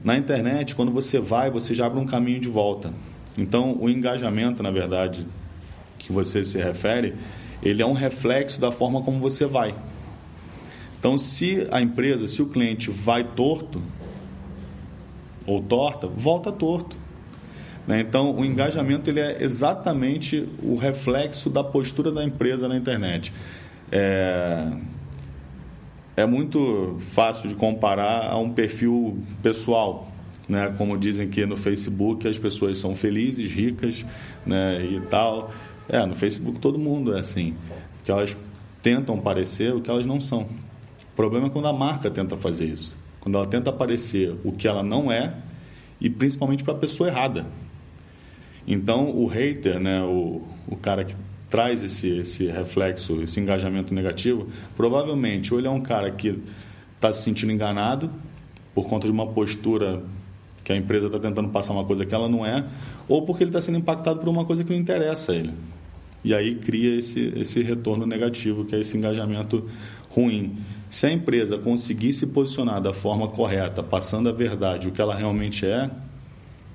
Na 0.03 0.17
internet, 0.17 0.75
quando 0.75 0.91
você 0.91 1.19
vai, 1.19 1.49
você 1.49 1.73
já 1.73 1.87
abre 1.87 1.99
um 1.99 2.05
caminho 2.05 2.39
de 2.39 2.47
volta. 2.47 2.93
Então, 3.37 3.77
o 3.79 3.89
engajamento, 3.89 4.63
na 4.63 4.71
verdade, 4.71 5.25
que 5.97 6.13
você 6.13 6.45
se 6.45 6.57
refere, 6.57 7.15
ele 7.61 7.81
é 7.81 7.85
um 7.85 7.93
reflexo 7.93 8.61
da 8.61 8.71
forma 8.71 9.01
como 9.01 9.19
você 9.19 9.45
vai. 9.45 9.75
Então, 10.99 11.17
se 11.17 11.65
a 11.71 11.81
empresa, 11.81 12.27
se 12.27 12.41
o 12.41 12.47
cliente 12.47 12.91
vai 12.91 13.23
torto 13.23 13.81
ou 15.47 15.61
torta, 15.63 16.07
volta 16.07 16.51
torto. 16.51 16.97
Né? 17.87 18.01
Então, 18.01 18.35
o 18.35 18.45
engajamento 18.45 19.09
ele 19.09 19.21
é 19.21 19.41
exatamente 19.41 20.47
o 20.61 20.75
reflexo 20.75 21.49
da 21.49 21.63
postura 21.63 22.11
da 22.11 22.23
empresa 22.23 22.67
na 22.67 22.75
internet. 22.75 23.33
É, 23.91 24.71
é 26.17 26.25
muito 26.25 26.97
fácil 26.99 27.47
de 27.47 27.55
comparar 27.55 28.29
a 28.29 28.37
um 28.37 28.51
perfil 28.51 29.17
pessoal. 29.41 30.11
Né? 30.49 30.73
Como 30.77 30.97
dizem 30.97 31.29
que 31.29 31.45
no 31.45 31.55
Facebook 31.55 32.27
as 32.27 32.37
pessoas 32.37 32.77
são 32.77 32.93
felizes, 32.93 33.51
ricas 33.51 34.05
né? 34.45 34.85
e 34.85 34.99
tal. 35.01 35.49
É, 35.87 36.05
no 36.05 36.15
Facebook 36.15 36.59
todo 36.59 36.77
mundo 36.77 37.15
é 37.15 37.19
assim. 37.19 37.55
Que 38.03 38.11
elas 38.11 38.37
tentam 38.83 39.17
parecer 39.17 39.73
o 39.73 39.79
que 39.79 39.89
elas 39.89 40.05
não 40.05 40.19
são. 40.19 40.45
Problema 41.19 41.47
é 41.47 41.49
quando 41.49 41.67
a 41.67 41.73
marca 41.73 42.09
tenta 42.09 42.37
fazer 42.37 42.67
isso. 42.67 42.95
Quando 43.19 43.35
ela 43.35 43.45
tenta 43.45 43.73
parecer 43.73 44.33
o 44.41 44.53
que 44.53 44.65
ela 44.65 44.81
não 44.81 45.11
é 45.11 45.35
e 45.99 46.09
principalmente 46.09 46.63
para 46.63 46.73
a 46.73 46.77
pessoa 46.77 47.09
errada. 47.09 47.45
Então, 48.65 49.09
o 49.09 49.27
hater, 49.27 49.81
né, 49.81 50.01
o, 50.01 50.41
o 50.65 50.77
cara 50.77 51.03
que 51.03 51.13
traz 51.49 51.83
esse, 51.83 52.07
esse 52.19 52.47
reflexo, 52.47 53.21
esse 53.21 53.37
engajamento 53.37 53.93
negativo, 53.93 54.47
provavelmente 54.77 55.53
ou 55.53 55.59
ele 55.59 55.67
é 55.67 55.69
um 55.69 55.81
cara 55.81 56.09
que 56.09 56.41
está 56.95 57.11
se 57.11 57.21
sentindo 57.21 57.51
enganado 57.51 58.09
por 58.73 58.87
conta 58.87 59.05
de 59.05 59.11
uma 59.11 59.27
postura 59.27 60.01
que 60.63 60.71
a 60.71 60.77
empresa 60.77 61.07
está 61.07 61.19
tentando 61.19 61.49
passar 61.49 61.73
uma 61.73 61.83
coisa 61.83 62.05
que 62.05 62.15
ela 62.15 62.29
não 62.29 62.45
é, 62.45 62.65
ou 63.09 63.23
porque 63.25 63.43
ele 63.43 63.49
está 63.49 63.61
sendo 63.61 63.77
impactado 63.77 64.21
por 64.21 64.29
uma 64.29 64.45
coisa 64.45 64.63
que 64.63 64.71
não 64.71 64.79
interessa 64.79 65.33
a 65.33 65.35
ele. 65.35 65.53
E 66.23 66.33
aí 66.33 66.55
cria 66.55 66.97
esse, 66.97 67.33
esse 67.35 67.61
retorno 67.61 68.05
negativo, 68.05 68.63
que 68.63 68.73
é 68.73 68.79
esse 68.79 68.97
engajamento 68.97 69.69
ruim. 70.09 70.57
Se 70.89 71.05
a 71.05 71.11
empresa 71.11 71.55
conseguir 71.57 72.13
se 72.13 72.25
posicionar 72.27 72.81
da 72.81 72.91
forma 72.91 73.27
correta, 73.27 73.83
passando 73.83 74.27
a 74.27 74.31
verdade, 74.31 74.87
o 74.87 74.91
que 74.91 74.99
ela 74.99 75.13
realmente 75.13 75.63
é, 75.63 75.89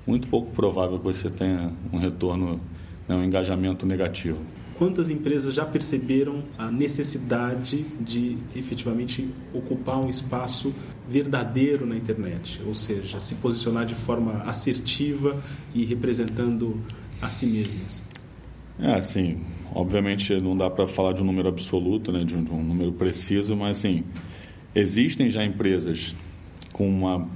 muito 0.07 0.27
pouco 0.29 0.51
provável 0.51 0.97
que 0.97 1.03
você 1.03 1.29
tenha 1.29 1.73
um 1.91 1.97
retorno, 1.97 2.61
né, 3.09 3.15
um 3.15 3.23
engajamento 3.23 3.85
negativo. 3.85 4.39
Quantas 4.77 5.09
empresas 5.09 5.53
já 5.53 5.65
perceberam 5.65 6.43
a 6.57 6.71
necessidade 6.71 7.83
de 7.99 8.37
efetivamente 8.55 9.29
ocupar 9.53 9.99
um 9.99 10.09
espaço 10.09 10.73
verdadeiro 11.07 11.85
na 11.85 11.95
internet, 11.95 12.61
ou 12.65 12.73
seja, 12.73 13.19
se 13.19 13.35
posicionar 13.35 13.85
de 13.85 13.95
forma 13.95 14.43
assertiva 14.43 15.41
e 15.73 15.83
representando 15.83 16.75
a 17.21 17.29
si 17.29 17.45
mesmas? 17.47 18.01
É, 18.79 18.95
assim, 18.95 19.41
obviamente 19.73 20.33
não 20.41 20.55
dá 20.55 20.69
para 20.69 20.85
falar 20.85 21.13
de 21.13 21.21
um 21.21 21.25
número 21.25 21.47
absoluto, 21.47 22.11
né, 22.11 22.23
de 22.23 22.35
um, 22.35 22.43
de 22.43 22.51
um 22.51 22.61
número 22.61 22.91
preciso, 22.91 23.55
mas 23.55 23.77
assim, 23.77 24.03
existem 24.73 25.29
já 25.31 25.45
empresas 25.45 26.13
com 26.73 26.87
uma 26.87 27.27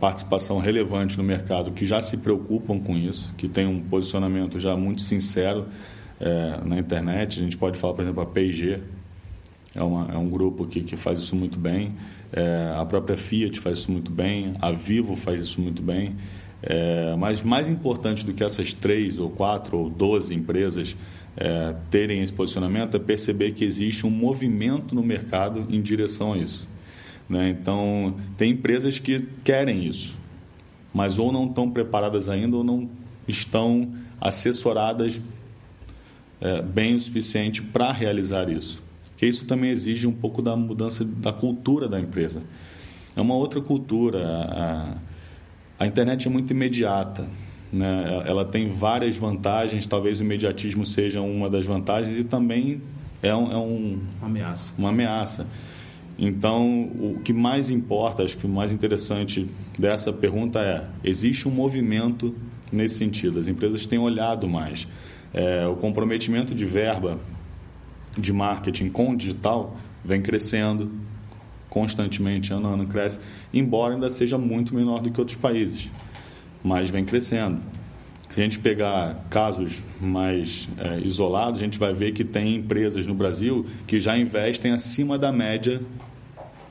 participação 0.00 0.58
relevante 0.58 1.16
no 1.16 1.24
mercado 1.24 1.70
que 1.72 1.86
já 1.86 2.00
se 2.00 2.16
preocupam 2.16 2.78
com 2.78 2.96
isso, 2.96 3.32
que 3.36 3.48
tem 3.48 3.66
um 3.66 3.80
posicionamento 3.80 4.58
já 4.58 4.76
muito 4.76 5.02
sincero 5.02 5.66
é, 6.20 6.60
na 6.64 6.78
internet. 6.78 7.40
A 7.40 7.42
gente 7.42 7.56
pode 7.56 7.78
falar, 7.78 7.94
por 7.94 8.02
exemplo, 8.02 8.22
a 8.22 8.26
P&G, 8.26 8.80
é, 9.74 9.78
é 9.78 10.18
um 10.18 10.28
grupo 10.28 10.66
que, 10.66 10.80
que 10.80 10.96
faz 10.96 11.18
isso 11.18 11.36
muito 11.36 11.58
bem. 11.58 11.94
É, 12.32 12.74
a 12.76 12.84
própria 12.84 13.16
Fiat 13.16 13.60
faz 13.60 13.78
isso 13.78 13.92
muito 13.92 14.10
bem, 14.10 14.54
a 14.60 14.72
Vivo 14.72 15.14
faz 15.16 15.42
isso 15.42 15.60
muito 15.60 15.82
bem. 15.82 16.16
É, 16.68 17.14
mas 17.16 17.42
mais 17.42 17.68
importante 17.68 18.26
do 18.26 18.34
que 18.34 18.42
essas 18.42 18.72
três 18.72 19.20
ou 19.20 19.30
quatro 19.30 19.78
ou 19.78 19.88
doze 19.88 20.34
empresas 20.34 20.96
é, 21.36 21.76
terem 21.92 22.22
esse 22.22 22.32
posicionamento 22.32 22.96
é 22.96 22.98
perceber 22.98 23.52
que 23.52 23.64
existe 23.64 24.04
um 24.04 24.10
movimento 24.10 24.92
no 24.92 25.02
mercado 25.02 25.64
em 25.70 25.80
direção 25.80 26.32
a 26.32 26.38
isso. 26.38 26.68
Né? 27.28 27.50
Então, 27.50 28.16
tem 28.36 28.50
empresas 28.50 28.98
que 28.98 29.24
querem 29.44 29.86
isso, 29.86 30.16
mas 30.92 31.20
ou 31.20 31.30
não 31.30 31.46
estão 31.46 31.70
preparadas 31.70 32.28
ainda 32.28 32.56
ou 32.56 32.64
não 32.64 32.90
estão 33.28 33.92
assessoradas 34.20 35.22
é, 36.40 36.62
bem 36.62 36.96
o 36.96 37.00
suficiente 37.00 37.62
para 37.62 37.92
realizar 37.92 38.50
isso. 38.50 38.82
Que 39.16 39.24
isso 39.24 39.46
também 39.46 39.70
exige 39.70 40.06
um 40.06 40.12
pouco 40.12 40.42
da 40.42 40.56
mudança 40.56 41.04
da 41.04 41.32
cultura 41.32 41.88
da 41.88 42.00
empresa. 42.00 42.42
É 43.14 43.20
uma 43.20 43.34
outra 43.34 43.60
cultura. 43.60 44.26
A, 44.26 44.96
a 45.78 45.86
internet 45.86 46.26
é 46.26 46.30
muito 46.30 46.50
imediata. 46.50 47.28
Né? 47.72 48.24
Ela 48.26 48.44
tem 48.44 48.68
várias 48.68 49.16
vantagens, 49.16 49.86
talvez 49.86 50.20
o 50.20 50.22
imediatismo 50.22 50.86
seja 50.86 51.20
uma 51.20 51.50
das 51.50 51.66
vantagens 51.66 52.18
e 52.18 52.24
também 52.24 52.80
é, 53.22 53.34
um, 53.34 53.52
é 53.52 53.56
um, 53.56 54.00
uma 54.18 54.26
ameaça. 54.26 54.74
Uma 54.78 54.88
ameaça. 54.90 55.46
Então, 56.18 56.82
o 56.98 57.20
que 57.22 57.32
mais 57.32 57.68
importa, 57.68 58.22
acho 58.22 58.38
que 58.38 58.46
o 58.46 58.48
mais 58.48 58.72
interessante 58.72 59.46
dessa 59.78 60.12
pergunta 60.12 60.60
é: 60.60 60.84
existe 61.04 61.46
um 61.46 61.50
movimento 61.50 62.34
nesse 62.72 62.94
sentido? 62.94 63.38
As 63.38 63.48
empresas 63.48 63.84
têm 63.84 63.98
olhado 63.98 64.48
mais. 64.48 64.88
É, 65.34 65.66
o 65.66 65.76
comprometimento 65.76 66.54
de 66.54 66.64
verba 66.64 67.18
de 68.16 68.32
marketing 68.32 68.88
com 68.88 69.10
o 69.10 69.16
digital 69.16 69.76
vem 70.02 70.22
crescendo 70.22 70.90
constantemente, 71.76 72.54
ano 72.54 72.68
a 72.68 72.70
ano 72.72 72.86
cresce, 72.86 73.20
embora 73.52 73.92
ainda 73.92 74.08
seja 74.08 74.38
muito 74.38 74.74
menor 74.74 75.02
do 75.02 75.10
que 75.10 75.20
outros 75.20 75.36
países, 75.36 75.90
mas 76.64 76.88
vem 76.88 77.04
crescendo. 77.04 77.60
Se 78.30 78.40
a 78.40 78.44
gente 78.44 78.58
pegar 78.60 79.26
casos 79.28 79.82
mais 80.00 80.66
é, 80.78 81.00
isolados, 81.00 81.60
a 81.60 81.62
gente 81.62 81.78
vai 81.78 81.92
ver 81.92 82.12
que 82.12 82.24
tem 82.24 82.56
empresas 82.56 83.06
no 83.06 83.14
Brasil 83.14 83.66
que 83.86 84.00
já 84.00 84.16
investem 84.16 84.72
acima 84.72 85.18
da 85.18 85.30
média 85.30 85.82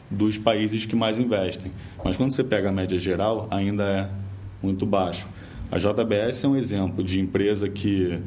dos 0.10 0.40
países 0.40 0.88
que 0.88 0.96
mais 0.96 1.20
investem. 1.20 1.72
Mas 2.04 2.18
quando 2.18 2.32
você 2.32 2.44
pega 2.44 2.70
a 2.70 2.72
média 2.72 2.98
geral, 2.98 3.48
ainda 3.52 3.84
é 3.84 4.10
muito 4.60 4.88
baixo. 4.88 5.28
A 5.72 5.78
JBS 5.78 6.46
é 6.46 6.48
um 6.48 6.56
exemplo 6.56 7.04
de 7.04 7.20
empresa 7.20 7.70
que 7.70 8.20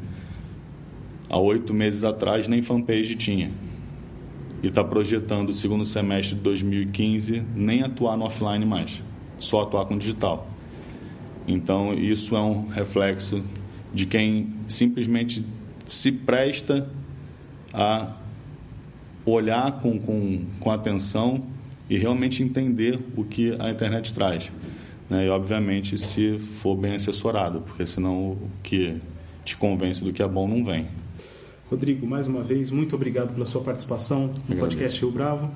há 1.29 1.37
oito 1.37 1.73
meses 1.73 2.05
atrás 2.05 2.47
nem 2.47 2.61
fanpage 2.61 3.15
tinha. 3.15 3.51
E 4.61 4.67
está 4.67 4.83
projetando 4.83 5.49
o 5.49 5.53
segundo 5.53 5.85
semestre 5.85 6.35
de 6.35 6.41
2015 6.41 7.43
nem 7.55 7.81
atuar 7.81 8.17
no 8.17 8.25
offline 8.25 8.65
mais, 8.65 9.01
só 9.39 9.63
atuar 9.63 9.85
com 9.85 9.97
digital. 9.97 10.47
Então, 11.47 11.93
isso 11.93 12.35
é 12.35 12.41
um 12.41 12.67
reflexo 12.67 13.43
de 13.93 14.05
quem 14.05 14.53
simplesmente 14.67 15.43
se 15.85 16.11
presta 16.11 16.89
a 17.73 18.15
olhar 19.25 19.79
com, 19.79 19.99
com, 19.99 20.45
com 20.59 20.71
atenção 20.71 21.43
e 21.89 21.97
realmente 21.97 22.43
entender 22.43 22.99
o 23.15 23.23
que 23.23 23.55
a 23.59 23.71
internet 23.71 24.13
traz. 24.13 24.51
Né? 25.09 25.25
E, 25.25 25.29
obviamente, 25.29 25.97
se 25.97 26.37
for 26.37 26.75
bem 26.75 26.95
assessorado, 26.95 27.61
porque 27.61 27.85
senão 27.85 28.33
o 28.33 28.49
que 28.61 29.01
te 29.43 29.57
convence 29.57 30.03
do 30.03 30.13
que 30.13 30.21
é 30.21 30.27
bom 30.27 30.47
não 30.47 30.63
vem. 30.63 30.87
Rodrigo, 31.69 32.05
mais 32.07 32.27
uma 32.27 32.41
vez, 32.41 32.71
muito 32.71 32.95
obrigado 32.95 33.33
pela 33.33 33.45
sua 33.45 33.61
participação 33.61 34.21
no 34.21 34.33
Agradeço. 34.33 34.59
podcast 34.59 34.99
Rio 35.01 35.11
Bravo. 35.11 35.49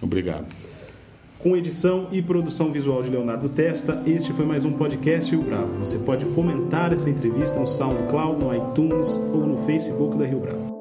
Obrigado. 0.00 0.46
Com 1.38 1.56
edição 1.56 2.08
e 2.12 2.22
produção 2.22 2.70
visual 2.70 3.02
de 3.02 3.10
Leonardo 3.10 3.48
Testa, 3.48 4.02
este 4.06 4.32
foi 4.32 4.44
mais 4.44 4.64
um 4.64 4.72
podcast 4.72 5.30
Rio 5.30 5.44
Bravo. 5.44 5.78
Você 5.78 5.98
pode 5.98 6.24
comentar 6.26 6.92
essa 6.92 7.10
entrevista 7.10 7.58
no 7.58 7.66
SoundCloud, 7.66 8.44
no 8.44 8.54
iTunes 8.54 9.14
ou 9.14 9.46
no 9.46 9.58
Facebook 9.58 10.16
da 10.16 10.24
Rio 10.24 10.40
Bravo. 10.40 10.71